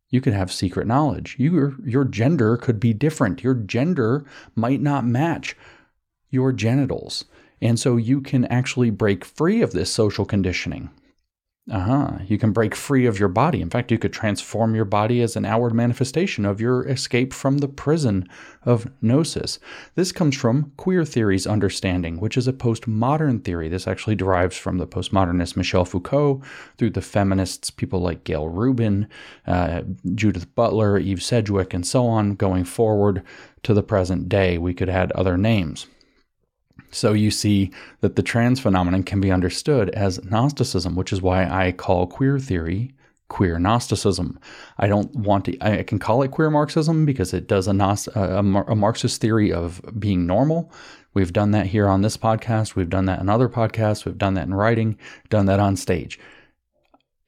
You 0.09 0.21
could 0.21 0.33
have 0.33 0.53
secret 0.53 0.87
knowledge. 0.87 1.37
Your, 1.39 1.75
your 1.85 2.05
gender 2.05 2.57
could 2.57 2.79
be 2.79 2.93
different. 2.93 3.43
Your 3.43 3.55
gender 3.55 4.25
might 4.55 4.81
not 4.81 5.05
match 5.05 5.57
your 6.31 6.53
genitals. 6.53 7.25
And 7.61 7.79
so 7.79 7.97
you 7.97 8.21
can 8.21 8.45
actually 8.47 8.91
break 8.91 9.25
free 9.25 9.63
of 9.63 9.73
this 9.73 9.91
social 9.91 10.25
conditioning. 10.25 10.91
Uh 11.69 11.81
huh. 11.81 12.11
You 12.29 12.39
can 12.39 12.53
break 12.53 12.77
free 12.77 13.07
of 13.07 13.19
your 13.19 13.29
body. 13.29 13.61
In 13.61 13.71
fact, 13.71 13.91
you 13.91 13.99
could 13.99 14.13
transform 14.13 14.77
your 14.77 14.85
body 14.85 15.21
as 15.21 15.35
an 15.35 15.45
outward 15.45 15.75
manifestation 15.75 16.45
of 16.45 16.61
your 16.61 16.87
escape 16.87 17.33
from 17.33 17.59
the 17.59 17.67
prison 17.67 18.29
of 18.63 18.89
gnosis. 19.03 19.59
This 19.97 20.13
comes 20.13 20.37
from 20.37 20.71
queer 20.77 21.05
theory's 21.05 21.45
understanding, 21.45 22.21
which 22.21 22.37
is 22.37 22.47
a 22.47 22.53
postmodern 22.53 23.43
theory. 23.43 23.69
This 23.69 23.89
actually 23.89 24.15
derives 24.15 24.57
from 24.57 24.79
the 24.79 24.87
postmodernist 24.87 25.57
Michel 25.57 25.85
Foucault 25.85 26.41
through 26.79 26.91
the 26.91 27.03
feminists, 27.03 27.69
people 27.69 27.99
like 27.99 28.23
Gayle 28.23 28.49
Rubin, 28.49 29.09
uh, 29.49 29.83
Judith 30.15 30.55
Butler, 30.55 30.99
Eve 30.99 31.23
Sedgwick, 31.23 31.75
and 31.75 31.85
so 31.85 32.07
on, 32.07 32.37
going 32.37 32.63
forward 32.63 33.25
to 33.65 33.75
the 33.75 33.83
present 33.83 34.29
day. 34.29 34.57
We 34.57 34.73
could 34.73 34.89
add 34.89 35.11
other 35.13 35.37
names. 35.37 35.89
So 36.91 37.13
you 37.13 37.31
see 37.31 37.71
that 38.01 38.17
the 38.17 38.23
trans 38.23 38.61
phenomenon 38.61 39.03
can 39.03 39.21
be 39.21 39.31
understood 39.31 39.91
as 39.91 40.23
Gnosticism, 40.25 40.97
which 40.97 41.13
is 41.13 41.21
why 41.21 41.47
I 41.47 41.73
call 41.73 42.07
queer 42.07 42.39
theory 42.39 42.95
queer 43.29 43.59
Gnosticism. 43.59 44.39
I 44.79 44.87
don't 44.87 45.15
want 45.15 45.47
to, 45.47 45.59
I 45.61 45.83
can 45.83 45.99
call 45.99 46.23
it 46.23 46.31
queer 46.31 46.51
Marxism 46.51 47.05
because 47.05 47.35
it 47.35 47.49
does 47.49 47.67
a, 47.67 47.73
a, 48.15 48.39
a 48.39 48.77
Marxist 48.77 49.21
theory 49.21 49.53
of 49.53 49.81
being 49.99 50.27
normal. 50.27 50.71
We've 51.15 51.33
done 51.33 51.51
that 51.53 51.67
here 51.67 51.89
on 51.89 52.03
this 52.03 52.17
podcast. 52.17 52.75
We've 52.75 52.91
done 52.91 53.07
that 53.07 53.21
in 53.21 53.29
other 53.29 53.49
podcasts. 53.49 54.05
We've 54.05 54.19
done 54.19 54.35
that 54.35 54.47
in 54.47 54.55
writing, 54.55 54.99
done 55.29 55.47
that 55.47 55.61
on 55.61 55.77
stage. 55.77 56.21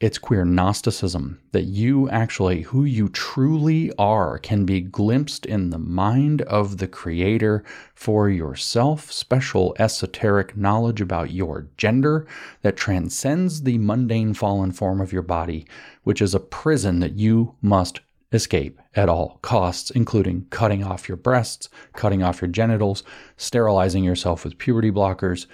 It's 0.00 0.17
queer 0.19 0.45
Gnosticism 0.45 1.40
that 1.50 1.64
you 1.64 2.09
actually, 2.09 2.62
who 2.62 2.85
you 2.85 3.09
truly 3.09 3.90
are, 3.99 4.38
can 4.38 4.64
be 4.64 4.81
glimpsed 4.81 5.45
in 5.45 5.71
the 5.71 5.78
mind 5.78 6.43
of 6.43 6.78
the 6.78 6.87
Creator 6.87 7.64
for 7.97 8.31
yourself, 8.31 9.11
special 9.11 9.75
esoteric 9.76 10.57
knowledge 10.57 11.00
about 11.00 11.33
your 11.33 11.67
gender 11.76 12.28
that 12.62 12.76
transcends 12.76 13.62
the 13.62 13.76
mundane 13.78 14.35
fallen 14.35 14.71
form 14.71 15.00
of 15.00 15.12
your 15.12 15.23
body, 15.23 15.67
which 16.05 16.23
is 16.23 16.33
a 16.33 16.38
prison 16.38 17.00
that 17.00 17.14
you 17.14 17.57
must 17.61 17.99
escape 18.31 18.78
at 18.95 19.09
all 19.09 19.40
costs, 19.43 19.90
including 19.90 20.47
cutting 20.50 20.85
off 20.85 21.09
your 21.09 21.17
breasts, 21.17 21.69
cutting 21.95 22.23
off 22.23 22.40
your 22.40 22.49
genitals, 22.49 23.02
sterilizing 23.37 24.05
yourself 24.05 24.45
with 24.45 24.59
puberty 24.59 24.93
blockers, 24.93 25.47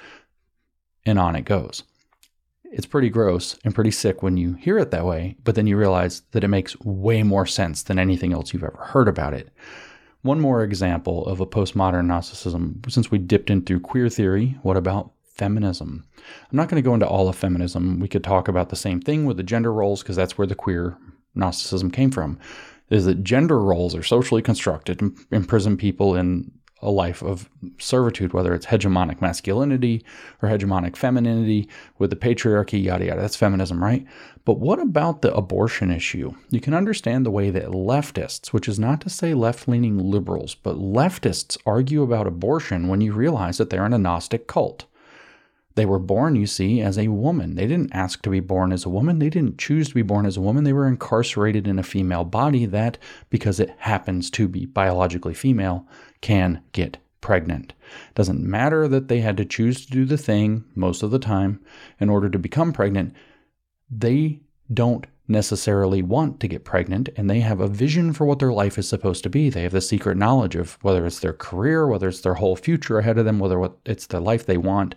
and 1.07 1.19
on 1.19 1.35
it 1.35 1.47
goes. 1.47 1.83
It's 2.76 2.87
pretty 2.87 3.09
gross 3.09 3.57
and 3.64 3.73
pretty 3.73 3.93
sick 3.93 4.21
when 4.21 4.37
you 4.37 4.54
hear 4.54 4.78
it 4.78 4.90
that 4.90 5.07
way, 5.07 5.37
but 5.45 5.54
then 5.54 5.69
you 5.69 5.76
realize 5.76 6.23
that 6.33 6.43
it 6.43 6.49
makes 6.49 6.78
way 6.81 7.23
more 7.23 7.47
sense 7.47 7.85
than 7.85 8.00
anything 8.00 8.33
else 8.33 8.52
you've 8.52 8.64
ever 8.64 8.76
heard 8.76 9.07
about 9.07 9.33
it. 9.33 9.50
One 10.23 10.40
more 10.40 10.64
example 10.64 11.25
of 11.26 11.38
a 11.38 11.47
postmodern 11.47 12.07
Gnosticism, 12.07 12.83
since 12.88 13.12
we 13.12 13.19
dipped 13.19 13.49
in 13.49 13.62
through 13.62 13.78
queer 13.78 14.09
theory, 14.09 14.59
what 14.62 14.76
about 14.76 15.12
feminism? 15.23 16.04
I'm 16.50 16.57
not 16.57 16.69
going 16.69 16.83
to 16.83 16.85
go 16.85 16.95
into 16.95 17.07
all 17.07 17.28
of 17.28 17.37
feminism. 17.37 18.00
We 18.00 18.09
could 18.09 18.25
talk 18.25 18.49
about 18.49 18.71
the 18.71 18.76
same 18.76 19.00
thing 19.00 19.25
with 19.25 19.37
the 19.37 19.45
gender 19.45 19.73
roles 19.73 20.02
because 20.02 20.16
that's 20.16 20.37
where 20.37 20.47
the 20.47 20.57
queer 20.57 20.99
Gnosticism 21.37 21.93
came 21.93 22.11
from. 22.11 22.40
Is 22.90 23.04
that 23.04 23.23
gender 23.23 23.61
roles 23.61 23.95
are 23.95 24.02
socially 24.02 24.43
constructed 24.43 25.00
and 25.00 25.16
imprison 25.31 25.76
people 25.76 26.16
in 26.16 26.50
a 26.85 26.91
life 26.91 27.23
of 27.23 27.49
servitude, 27.79 28.33
whether 28.33 28.55
it's 28.55 28.67
hegemonic 28.67 29.21
masculinity 29.21 30.05
or 30.43 30.49
hegemonic 30.49 30.97
femininity 30.97 31.69
with 31.99 32.11
the 32.11 32.17
patriarchy, 32.17 32.83
yada, 32.83 33.07
yada. 33.07 33.21
That's 33.21 33.37
feminism, 33.37 33.83
right? 33.83 34.07
But 34.45 34.59
what 34.59 34.79
about 34.79 35.23
the 35.23 35.35
abortion 35.35 35.91
issue? 35.91 36.35
You 36.50 36.61
can 36.61 36.75
understand 36.75 37.25
the 37.25 37.31
way 37.31 37.50
that 37.50 37.69
leftists, 37.69 38.49
which 38.49 38.69
is 38.69 38.79
not 38.79 39.00
to 39.00 39.11
say 39.11 39.33
left 39.33 39.67
leaning 39.67 39.99
liberals, 39.99 40.55
but 40.55 40.76
leftists 40.76 41.57
argue 41.64 42.03
about 42.03 42.26
abortion 42.26 42.88
when 42.88 43.00
you 43.00 43.12
realize 43.12 43.59
that 43.59 43.71
they're 43.71 43.87
in 43.87 43.95
a 43.95 43.99
Gnostic 43.99 44.47
cult. 44.47 44.85
They 45.76 45.87
were 45.87 45.99
born, 45.99 46.37
you 46.37 46.47
see, 46.47 46.81
as 46.81 46.99
a 46.99 47.09
woman. 47.09 47.57
They 47.57 47.66
didn't 47.66 47.95
ask 47.95 48.23
to 48.23 48.31
be 48.31 48.40
born 48.40 48.73
as 48.73 48.85
a 48.85 48.90
woman. 48.90 49.19
They 49.19 49.31
didn't 49.31 49.59
choose 49.59 49.88
to 49.88 49.95
be 49.95 50.02
born 50.02 50.25
as 50.25 50.37
a 50.37 50.40
woman. 50.40 50.64
They 50.64 50.73
were 50.73 50.87
incarcerated 50.87 51.66
in 51.66 51.78
a 51.78 51.83
female 51.83 52.25
body 52.25 52.64
that, 52.66 52.97
because 53.28 53.59
it 53.59 53.75
happens 53.78 54.31
to 54.31 54.47
be 54.47 54.66
biologically 54.66 55.35
female, 55.35 55.87
can 56.21 56.62
get 56.73 56.99
pregnant. 57.21 57.73
Doesn't 58.14 58.45
matter 58.45 58.87
that 58.87 59.09
they 59.09 59.21
had 59.21 59.37
to 59.38 59.45
choose 59.45 59.85
to 59.85 59.93
do 59.93 60.04
the 60.04 60.19
thing 60.19 60.64
most 60.75 61.02
of 61.02 61.11
the 61.11 61.19
time 61.19 61.61
in 61.99 62.09
order 62.09 62.28
to 62.28 62.38
become 62.38 62.73
pregnant. 62.73 63.14
They 63.90 64.40
don't 64.73 65.07
necessarily 65.26 66.02
want 66.02 66.38
to 66.38 66.49
get 66.49 66.64
pregnant 66.64 67.09
and 67.16 67.31
they 67.31 67.40
have 67.40 67.61
a 67.61 67.66
vision 67.66 68.12
for 68.12 68.26
what 68.26 68.40
their 68.40 68.52
life 68.52 68.76
is 68.76 68.87
supposed 68.87 69.23
to 69.23 69.31
be. 69.31 69.49
They 69.49 69.62
have 69.62 69.73
the 69.73 69.81
secret 69.81 70.19
knowledge 70.19 70.54
of 70.54 70.75
whether 70.83 71.07
it's 71.07 71.21
their 71.21 71.33
career, 71.33 71.87
whether 71.87 72.09
it's 72.09 72.21
their 72.21 72.35
whole 72.35 72.57
future 72.57 72.99
ahead 72.99 73.16
of 73.16 73.25
them, 73.25 73.38
whether 73.38 73.71
it's 73.87 74.07
the 74.07 74.21
life 74.21 74.45
they 74.45 74.59
want. 74.59 74.95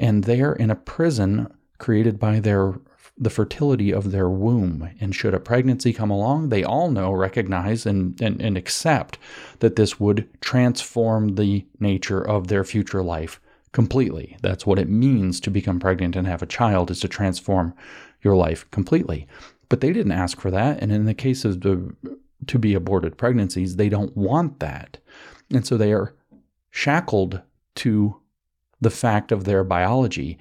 And 0.00 0.24
they're 0.24 0.54
in 0.54 0.70
a 0.70 0.74
prison 0.74 1.52
created 1.78 2.18
by 2.18 2.40
their 2.40 2.74
the 3.16 3.30
fertility 3.30 3.92
of 3.92 4.12
their 4.12 4.30
womb. 4.30 4.88
And 4.98 5.14
should 5.14 5.34
a 5.34 5.40
pregnancy 5.40 5.92
come 5.92 6.10
along, 6.10 6.48
they 6.48 6.64
all 6.64 6.90
know, 6.90 7.12
recognize, 7.12 7.84
and, 7.84 8.18
and, 8.22 8.40
and 8.40 8.56
accept 8.56 9.18
that 9.58 9.76
this 9.76 10.00
would 10.00 10.26
transform 10.40 11.34
the 11.34 11.66
nature 11.78 12.26
of 12.26 12.48
their 12.48 12.64
future 12.64 13.02
life 13.02 13.38
completely. 13.72 14.38
That's 14.40 14.66
what 14.66 14.78
it 14.78 14.88
means 14.88 15.38
to 15.40 15.50
become 15.50 15.78
pregnant 15.78 16.16
and 16.16 16.26
have 16.26 16.42
a 16.42 16.46
child, 16.46 16.90
is 16.90 17.00
to 17.00 17.08
transform 17.08 17.74
your 18.22 18.36
life 18.36 18.68
completely. 18.70 19.28
But 19.68 19.82
they 19.82 19.92
didn't 19.92 20.12
ask 20.12 20.40
for 20.40 20.50
that. 20.50 20.82
And 20.82 20.90
in 20.90 21.04
the 21.04 21.14
case 21.14 21.44
of 21.44 21.60
the 21.60 21.94
to 22.46 22.58
be 22.58 22.72
aborted 22.72 23.18
pregnancies, 23.18 23.76
they 23.76 23.90
don't 23.90 24.16
want 24.16 24.60
that. 24.60 24.96
And 25.52 25.66
so 25.66 25.76
they 25.76 25.92
are 25.92 26.14
shackled 26.70 27.42
to 27.76 28.19
the 28.80 28.90
fact 28.90 29.32
of 29.32 29.44
their 29.44 29.64
biology, 29.64 30.38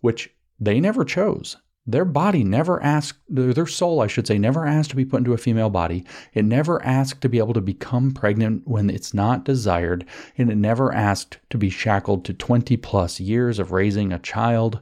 which 0.00 0.30
they 0.58 0.80
never 0.80 1.04
chose. 1.04 1.56
Their 1.84 2.04
body 2.04 2.44
never 2.44 2.80
asked, 2.80 3.18
their 3.28 3.66
soul, 3.66 4.00
I 4.00 4.06
should 4.06 4.28
say, 4.28 4.38
never 4.38 4.64
asked 4.64 4.90
to 4.90 4.96
be 4.96 5.04
put 5.04 5.18
into 5.18 5.32
a 5.32 5.38
female 5.38 5.70
body. 5.70 6.04
It 6.32 6.44
never 6.44 6.80
asked 6.84 7.22
to 7.22 7.28
be 7.28 7.38
able 7.38 7.54
to 7.54 7.60
become 7.60 8.12
pregnant 8.12 8.68
when 8.68 8.88
it's 8.88 9.12
not 9.12 9.44
desired. 9.44 10.04
And 10.38 10.48
it 10.48 10.54
never 10.54 10.94
asked 10.94 11.38
to 11.50 11.58
be 11.58 11.70
shackled 11.70 12.24
to 12.26 12.34
20 12.34 12.76
plus 12.76 13.18
years 13.18 13.58
of 13.58 13.72
raising 13.72 14.12
a 14.12 14.20
child 14.20 14.80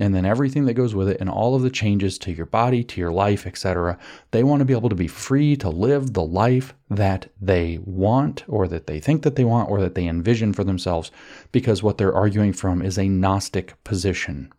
and 0.00 0.14
then 0.14 0.24
everything 0.24 0.64
that 0.64 0.74
goes 0.74 0.94
with 0.94 1.10
it 1.10 1.18
and 1.20 1.28
all 1.28 1.54
of 1.54 1.62
the 1.62 1.70
changes 1.70 2.18
to 2.18 2.32
your 2.32 2.46
body, 2.46 2.82
to 2.82 3.00
your 3.00 3.12
life, 3.12 3.46
etc. 3.46 3.98
They 4.30 4.42
want 4.42 4.60
to 4.60 4.64
be 4.64 4.72
able 4.72 4.88
to 4.88 4.96
be 4.96 5.06
free 5.06 5.56
to 5.56 5.68
live 5.68 6.14
the 6.14 6.24
life 6.24 6.74
that 6.88 7.30
they 7.40 7.78
want 7.84 8.42
or 8.48 8.66
that 8.66 8.86
they 8.86 8.98
think 8.98 9.22
that 9.22 9.36
they 9.36 9.44
want 9.44 9.70
or 9.70 9.80
that 9.82 9.94
they 9.94 10.08
envision 10.08 10.54
for 10.54 10.64
themselves 10.64 11.12
because 11.52 11.82
what 11.82 11.98
they're 11.98 12.14
arguing 12.14 12.54
from 12.54 12.80
is 12.80 12.98
a 12.98 13.08
gnostic 13.08 13.82
position. 13.84 14.50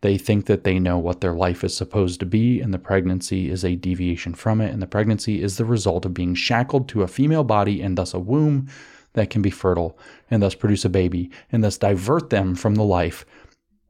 They 0.00 0.18
think 0.18 0.46
that 0.46 0.64
they 0.64 0.78
know 0.78 0.98
what 0.98 1.20
their 1.20 1.32
life 1.32 1.64
is 1.64 1.74
supposed 1.74 2.20
to 2.20 2.26
be, 2.26 2.60
and 2.60 2.74
the 2.74 2.78
pregnancy 2.78 3.48
is 3.48 3.64
a 3.64 3.76
deviation 3.76 4.34
from 4.34 4.60
it, 4.60 4.70
and 4.70 4.82
the 4.82 4.86
pregnancy 4.86 5.42
is 5.42 5.56
the 5.56 5.64
result 5.64 6.04
of 6.04 6.12
being 6.12 6.34
shackled 6.34 6.86
to 6.90 7.02
a 7.02 7.08
female 7.08 7.44
body 7.44 7.80
and 7.80 7.96
thus 7.96 8.12
a 8.12 8.18
womb 8.18 8.68
that 9.14 9.30
can 9.30 9.40
be 9.40 9.50
fertile 9.50 9.98
and 10.30 10.42
thus 10.42 10.54
produce 10.54 10.84
a 10.84 10.90
baby 10.90 11.30
and 11.50 11.64
thus 11.64 11.78
divert 11.78 12.28
them 12.28 12.54
from 12.54 12.74
the 12.74 12.84
life 12.84 13.24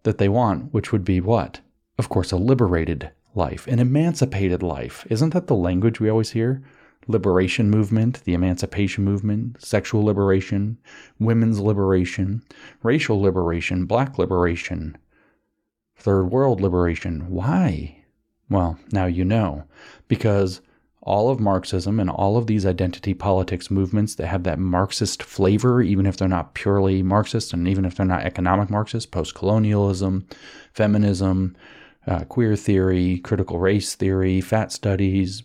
that 0.07 0.19
they 0.19 0.29
want, 0.29 0.73
which 0.73 0.93
would 0.93 1.05
be 1.05 1.21
what? 1.21 1.61
Of 1.99 2.09
course, 2.09 2.33
a 2.33 2.37
liberated 2.37 3.11
life, 3.35 3.67
an 3.67 3.81
emancipated 3.81 4.63
life. 4.63 5.05
Isn't 5.11 5.35
that 5.35 5.49
the 5.49 5.55
language 5.55 6.01
we 6.01 6.09
always 6.09 6.31
hear? 6.31 6.63
Liberation 7.09 7.71
movement, 7.71 8.23
the 8.25 8.33
emancipation 8.33 9.05
movement, 9.05 9.63
sexual 9.63 10.05
liberation, 10.05 10.79
women's 11.19 11.61
liberation, 11.61 12.43
racial 12.83 13.21
liberation, 13.21 13.85
black 13.85 14.17
liberation, 14.17 14.97
third 15.97 16.27
world 16.27 16.61
liberation. 16.61 17.29
Why? 17.29 18.05
Well, 18.49 18.79
now 18.93 19.07
you 19.07 19.25
know. 19.25 19.65
Because 20.09 20.61
all 21.07 21.31
of 21.31 21.39
Marxism 21.39 22.01
and 22.01 22.11
all 22.11 22.37
of 22.37 22.49
these 22.49 22.67
identity 22.67 23.15
politics 23.15 23.71
movements 23.71 24.17
that 24.17 24.27
have 24.27 24.43
that 24.43 24.59
Marxist 24.59 25.23
flavor, 25.23 25.81
even 25.81 26.05
if 26.05 26.17
they're 26.17 26.27
not 26.27 26.55
purely 26.55 27.01
Marxist 27.01 27.53
and 27.53 27.69
even 27.69 27.85
if 27.85 27.95
they're 27.95 28.05
not 28.05 28.25
economic 28.25 28.69
Marxist, 28.69 29.13
post 29.13 29.33
colonialism, 29.33 30.27
feminism, 30.73 31.57
uh, 32.09 32.25
queer 32.25 32.57
theory, 32.57 33.19
critical 33.19 33.61
race 33.61 33.95
theory, 33.95 34.41
fat 34.41 34.73
studies, 34.73 35.45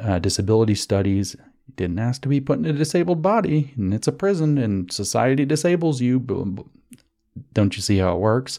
uh, 0.00 0.18
disability 0.18 0.74
studies. 0.74 1.36
Didn't 1.76 1.98
ask 1.98 2.22
to 2.22 2.28
be 2.28 2.40
put 2.40 2.58
in 2.58 2.64
a 2.64 2.72
disabled 2.72 3.20
body, 3.20 3.72
and 3.76 3.92
it's 3.92 4.08
a 4.08 4.12
prison, 4.12 4.56
and 4.56 4.90
society 4.90 5.44
disables 5.44 6.00
you. 6.00 6.20
Don't 7.52 7.76
you 7.76 7.82
see 7.82 7.98
how 7.98 8.14
it 8.14 8.20
works? 8.20 8.58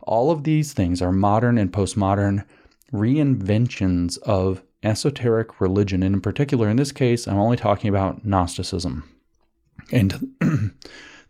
All 0.00 0.30
of 0.30 0.44
these 0.44 0.74
things 0.74 1.00
are 1.00 1.12
modern 1.12 1.56
and 1.56 1.72
postmodern 1.72 2.44
reinventions 2.92 4.18
of 4.22 4.62
esoteric 4.84 5.60
religion. 5.60 6.02
And 6.02 6.14
in 6.14 6.20
particular, 6.20 6.68
in 6.68 6.76
this 6.76 6.92
case, 6.92 7.26
I'm 7.26 7.38
only 7.38 7.56
talking 7.56 7.88
about 7.88 8.24
Gnosticism. 8.24 9.08
And 9.90 10.34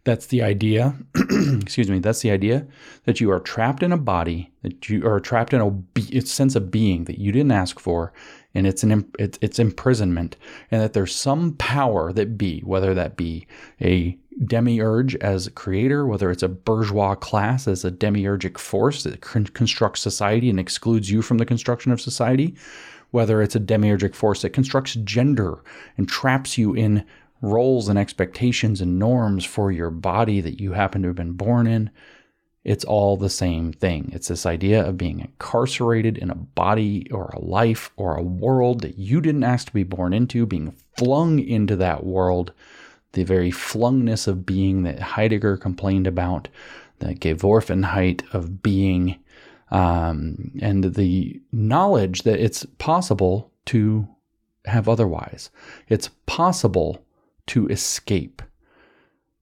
that's 0.04 0.26
the 0.26 0.42
idea, 0.42 0.94
excuse 1.60 1.88
me, 1.88 1.98
that's 1.98 2.20
the 2.20 2.30
idea 2.30 2.66
that 3.04 3.20
you 3.20 3.30
are 3.30 3.40
trapped 3.40 3.82
in 3.82 3.92
a 3.92 3.96
body, 3.96 4.52
that 4.62 4.88
you 4.88 5.06
are 5.06 5.20
trapped 5.20 5.52
in 5.52 5.60
a, 5.60 5.70
be- 5.70 6.20
sense 6.20 6.54
of 6.54 6.70
being 6.70 7.04
that 7.04 7.18
you 7.18 7.32
didn't 7.32 7.52
ask 7.52 7.80
for, 7.80 8.12
and 8.54 8.66
it's 8.66 8.82
an 8.82 9.10
it's, 9.18 9.38
it's 9.40 9.58
imprisonment, 9.58 10.36
and 10.70 10.80
that 10.80 10.92
there's 10.92 11.14
some 11.14 11.54
power 11.54 12.12
that 12.12 12.38
be, 12.38 12.60
whether 12.60 12.94
that 12.94 13.16
be 13.16 13.46
a 13.80 14.16
demiurge 14.44 15.16
as 15.16 15.48
creator, 15.54 16.06
whether 16.06 16.30
it's 16.30 16.42
a 16.42 16.48
bourgeois 16.48 17.14
class 17.14 17.66
as 17.66 17.84
a 17.84 17.90
demiurgic 17.90 18.58
force 18.58 19.04
that 19.04 19.20
constructs 19.20 20.00
society 20.00 20.50
and 20.50 20.60
excludes 20.60 21.10
you 21.10 21.22
from 21.22 21.38
the 21.38 21.46
construction 21.46 21.92
of 21.92 22.00
society, 22.00 22.54
whether 23.14 23.40
it's 23.40 23.54
a 23.54 23.60
demiurgic 23.60 24.12
force 24.12 24.42
that 24.42 24.50
constructs 24.50 24.94
gender 25.04 25.62
and 25.96 26.08
traps 26.08 26.58
you 26.58 26.74
in 26.74 27.06
roles 27.42 27.88
and 27.88 27.96
expectations 27.96 28.80
and 28.80 28.98
norms 28.98 29.44
for 29.44 29.70
your 29.70 29.88
body 29.88 30.40
that 30.40 30.60
you 30.60 30.72
happen 30.72 31.00
to 31.00 31.06
have 31.06 31.16
been 31.16 31.34
born 31.34 31.68
in. 31.68 31.88
It's 32.64 32.84
all 32.84 33.16
the 33.16 33.30
same 33.30 33.72
thing. 33.72 34.10
It's 34.12 34.26
this 34.26 34.44
idea 34.44 34.84
of 34.84 34.98
being 34.98 35.20
incarcerated 35.20 36.18
in 36.18 36.28
a 36.28 36.34
body 36.34 37.08
or 37.12 37.26
a 37.26 37.38
life 37.38 37.92
or 37.96 38.16
a 38.16 38.22
world 38.22 38.80
that 38.80 38.98
you 38.98 39.20
didn't 39.20 39.44
ask 39.44 39.68
to 39.68 39.72
be 39.72 39.84
born 39.84 40.12
into, 40.12 40.44
being 40.44 40.74
flung 40.98 41.38
into 41.38 41.76
that 41.76 42.04
world, 42.04 42.52
the 43.12 43.22
very 43.22 43.52
flungness 43.52 44.26
of 44.26 44.44
being 44.44 44.82
that 44.82 44.98
Heidegger 44.98 45.56
complained 45.56 46.08
about, 46.08 46.48
the 46.98 47.14
Geworfenheit 47.14 48.24
of 48.34 48.60
being 48.60 49.20
um, 49.70 50.52
and 50.60 50.94
the 50.94 51.40
knowledge 51.52 52.22
that 52.22 52.38
it's 52.38 52.64
possible 52.78 53.50
to 53.66 54.08
have 54.66 54.88
otherwise. 54.88 55.50
It's 55.88 56.10
possible 56.26 57.04
to 57.46 57.66
escape. 57.68 58.42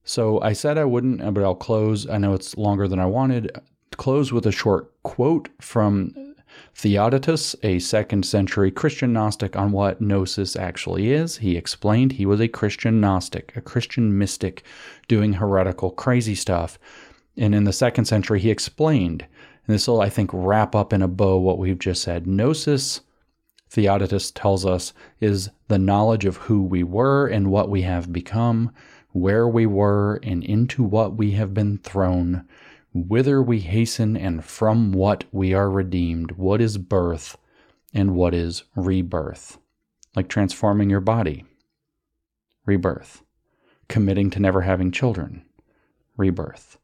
So 0.03 0.41
I 0.41 0.53
said 0.53 0.77
I 0.77 0.85
wouldn't, 0.85 1.33
but 1.33 1.43
I'll 1.43 1.55
close. 1.55 2.09
I 2.09 2.17
know 2.17 2.33
it's 2.33 2.57
longer 2.57 2.87
than 2.87 2.99
I 2.99 3.05
wanted. 3.05 3.51
Close 3.91 4.33
with 4.33 4.45
a 4.45 4.51
short 4.51 4.91
quote 5.03 5.49
from 5.61 6.35
Theodotus, 6.75 7.55
a 7.63 7.79
second 7.79 8.25
century 8.25 8.71
Christian 8.71 9.13
Gnostic, 9.13 9.55
on 9.55 9.71
what 9.71 10.01
Gnosis 10.01 10.55
actually 10.55 11.11
is. 11.11 11.37
He 11.37 11.55
explained 11.55 12.13
he 12.13 12.25
was 12.25 12.41
a 12.41 12.47
Christian 12.47 12.99
Gnostic, 12.99 13.53
a 13.55 13.61
Christian 13.61 14.17
mystic 14.17 14.63
doing 15.07 15.33
heretical, 15.33 15.91
crazy 15.91 16.35
stuff. 16.35 16.77
And 17.37 17.55
in 17.55 17.63
the 17.63 17.73
second 17.73 18.05
century, 18.05 18.39
he 18.39 18.49
explained 18.49 19.25
and 19.65 19.73
this 19.73 19.87
will, 19.87 20.01
I 20.01 20.09
think, 20.09 20.29
wrap 20.33 20.75
up 20.75 20.91
in 20.91 21.01
a 21.01 21.07
bow 21.07 21.37
what 21.37 21.57
we've 21.57 21.79
just 21.79 22.01
said. 22.01 22.27
Gnosis, 22.27 23.01
Theodotus 23.69 24.31
tells 24.31 24.65
us, 24.65 24.93
is 25.21 25.49
the 25.69 25.79
knowledge 25.79 26.25
of 26.25 26.37
who 26.37 26.61
we 26.61 26.83
were 26.83 27.27
and 27.27 27.49
what 27.49 27.69
we 27.69 27.83
have 27.83 28.11
become, 28.11 28.71
where 29.11 29.47
we 29.47 29.65
were 29.65 30.19
and 30.21 30.43
into 30.43 30.83
what 30.83 31.15
we 31.15 31.31
have 31.31 31.53
been 31.53 31.77
thrown, 31.77 32.45
whither 32.93 33.41
we 33.41 33.59
hasten 33.59 34.17
and 34.17 34.43
from 34.43 34.91
what 34.91 35.23
we 35.31 35.53
are 35.53 35.69
redeemed, 35.69 36.31
what 36.31 36.59
is 36.61 36.77
birth 36.77 37.37
and 37.93 38.15
what 38.15 38.33
is 38.33 38.63
rebirth. 38.75 39.57
Like 40.15 40.27
transforming 40.27 40.89
your 40.89 40.99
body, 40.99 41.45
rebirth, 42.65 43.23
committing 43.87 44.29
to 44.31 44.39
never 44.39 44.61
having 44.61 44.91
children, 44.91 45.45
rebirth, 46.17 46.77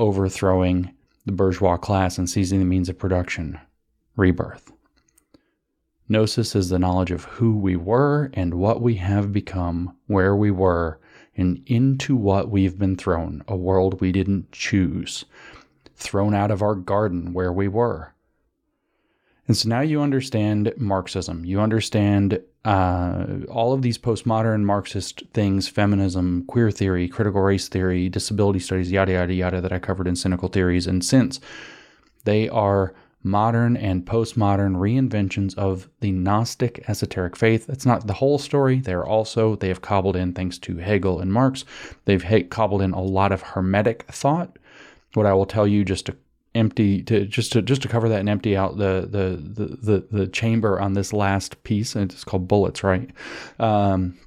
overthrowing 0.00 0.94
the 1.30 1.36
bourgeois 1.36 1.76
class 1.76 2.18
and 2.18 2.28
seizing 2.28 2.58
the 2.58 2.64
means 2.64 2.88
of 2.88 2.98
production, 2.98 3.58
rebirth. 4.16 4.72
Gnosis 6.08 6.56
is 6.56 6.68
the 6.68 6.78
knowledge 6.78 7.12
of 7.12 7.24
who 7.24 7.56
we 7.56 7.76
were 7.76 8.30
and 8.34 8.54
what 8.54 8.82
we 8.82 8.96
have 8.96 9.32
become, 9.32 9.96
where 10.08 10.34
we 10.34 10.50
were, 10.50 10.98
and 11.36 11.62
into 11.66 12.16
what 12.16 12.50
we've 12.50 12.78
been 12.78 12.96
thrown, 12.96 13.44
a 13.46 13.54
world 13.54 14.00
we 14.00 14.10
didn't 14.10 14.50
choose, 14.50 15.24
thrown 15.94 16.34
out 16.34 16.50
of 16.50 16.62
our 16.62 16.74
garden 16.74 17.32
where 17.32 17.52
we 17.52 17.68
were. 17.68 18.12
And 19.46 19.56
so 19.56 19.68
now 19.68 19.82
you 19.82 20.00
understand 20.00 20.72
Marxism. 20.76 21.44
You 21.44 21.60
understand 21.60 22.40
uh, 22.64 23.26
all 23.48 23.72
of 23.72 23.82
these 23.82 23.98
postmodern 23.98 24.62
Marxist 24.62 25.22
things 25.32 25.68
feminism, 25.68 26.44
queer 26.46 26.70
theory, 26.70 27.08
critical 27.08 27.40
race 27.40 27.68
theory, 27.68 28.08
disability 28.08 28.58
studies, 28.58 28.90
yada, 28.90 29.12
yada, 29.12 29.32
yada, 29.32 29.60
that 29.60 29.72
I 29.72 29.78
covered 29.78 30.06
in 30.06 30.16
Cynical 30.16 30.48
Theories. 30.48 30.86
And 30.86 31.04
since 31.04 31.40
they 32.24 32.48
are 32.48 32.94
modern 33.22 33.76
and 33.76 34.06
postmodern 34.06 34.76
reinventions 34.76 35.56
of 35.58 35.88
the 36.00 36.10
Gnostic 36.10 36.88
esoteric 36.88 37.36
faith. 37.36 37.66
That's 37.66 37.84
not 37.84 38.06
the 38.06 38.14
whole 38.14 38.38
story. 38.38 38.80
They're 38.80 39.04
also, 39.04 39.56
they 39.56 39.68
have 39.68 39.82
cobbled 39.82 40.16
in, 40.16 40.32
thanks 40.32 40.58
to 40.58 40.78
Hegel 40.78 41.20
and 41.20 41.32
Marx, 41.32 41.64
they've 42.06 42.48
cobbled 42.50 42.82
in 42.82 42.92
a 42.92 43.02
lot 43.02 43.32
of 43.32 43.42
Hermetic 43.42 44.04
thought. 44.04 44.58
What 45.14 45.26
I 45.26 45.34
will 45.34 45.46
tell 45.46 45.66
you 45.66 45.84
just 45.84 46.06
to 46.06 46.16
empty 46.54 47.02
to 47.02 47.26
just 47.26 47.52
to 47.52 47.62
just 47.62 47.82
to 47.82 47.88
cover 47.88 48.08
that 48.08 48.20
and 48.20 48.28
empty 48.28 48.56
out 48.56 48.76
the 48.76 49.06
the 49.08 49.36
the 49.36 49.76
the, 49.76 50.06
the 50.10 50.26
chamber 50.26 50.80
on 50.80 50.94
this 50.94 51.12
last 51.12 51.62
piece 51.62 51.94
and 51.94 52.12
it's 52.12 52.24
called 52.24 52.48
bullets 52.48 52.82
right 52.82 53.10
um, 53.60 54.18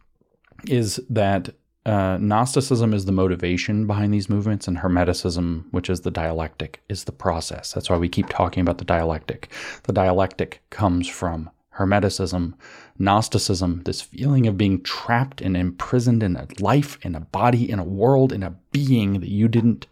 is 0.67 1.01
that 1.09 1.49
uh, 1.85 2.17
Gnosticism 2.17 2.93
is 2.93 3.05
the 3.05 3.11
motivation 3.11 3.85
behind 3.87 4.13
these 4.13 4.29
movements, 4.29 4.69
and 4.69 4.77
Hermeticism, 4.77 5.65
which 5.71 5.89
is 5.89 5.99
the 5.99 6.11
dialectic, 6.11 6.81
is 6.87 7.03
the 7.03 7.11
process. 7.11 7.73
That's 7.73 7.89
why 7.89 7.97
we 7.97 8.07
keep 8.07 8.29
talking 8.29 8.61
about 8.61 8.77
the 8.77 8.85
dialectic. 8.85 9.51
The 9.83 9.91
dialectic 9.91 10.61
comes 10.69 11.09
from 11.09 11.49
Hermeticism, 11.77 12.53
Gnosticism, 12.99 13.81
this 13.83 14.01
feeling 14.01 14.47
of 14.47 14.57
being 14.57 14.81
trapped 14.83 15.41
and 15.41 15.57
imprisoned 15.57 16.23
in 16.23 16.37
a 16.37 16.47
life, 16.59 16.97
in 17.01 17.15
a 17.15 17.19
body, 17.19 17.69
in 17.69 17.79
a 17.79 17.83
world, 17.83 18.31
in 18.31 18.43
a 18.43 18.55
being 18.71 19.19
that 19.19 19.29
you 19.29 19.49
didn't 19.49 19.87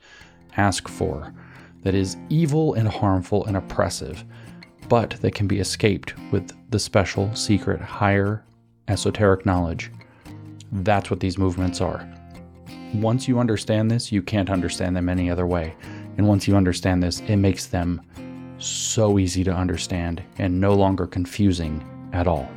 ask 0.56 0.88
for 0.88 1.34
that 1.84 1.96
is 1.96 2.17
evil 2.30 2.74
and 2.76 2.88
harmful 2.88 3.46
and 3.46 3.58
oppressive, 3.58 4.24
but 4.89 5.12
that 5.22 5.36
can 5.36 5.48
be 5.48 5.60
escaped 5.60 6.13
with 6.32 6.52
the 6.72 6.80
special, 6.80 7.34
secret, 7.36 7.82
higher, 7.82 8.44
esoteric 8.88 9.46
knowledge. 9.46 9.91
That's 10.72 11.10
what 11.10 11.20
these 11.20 11.38
movements 11.38 11.82
are. 11.82 12.08
Once 12.94 13.28
you 13.28 13.39
understand 13.39 13.89
this, 13.89 14.12
you 14.12 14.22
can't 14.22 14.50
understand 14.50 14.96
them 14.96 15.10
any 15.10 15.30
other 15.30 15.48
way. 15.48 15.76
And 16.17 16.28
once 16.28 16.48
you 16.48 16.56
understand 16.56 17.02
this, 17.02 17.22
it 17.22 17.38
makes 17.38 17.67
them 17.67 18.02
so 18.58 19.17
easy 19.17 19.44
to 19.44 19.52
understand 19.52 20.22
and 20.38 20.60
no 20.60 20.74
longer 20.74 21.08
confusing 21.08 21.84
at 22.13 22.28
all. 22.28 22.50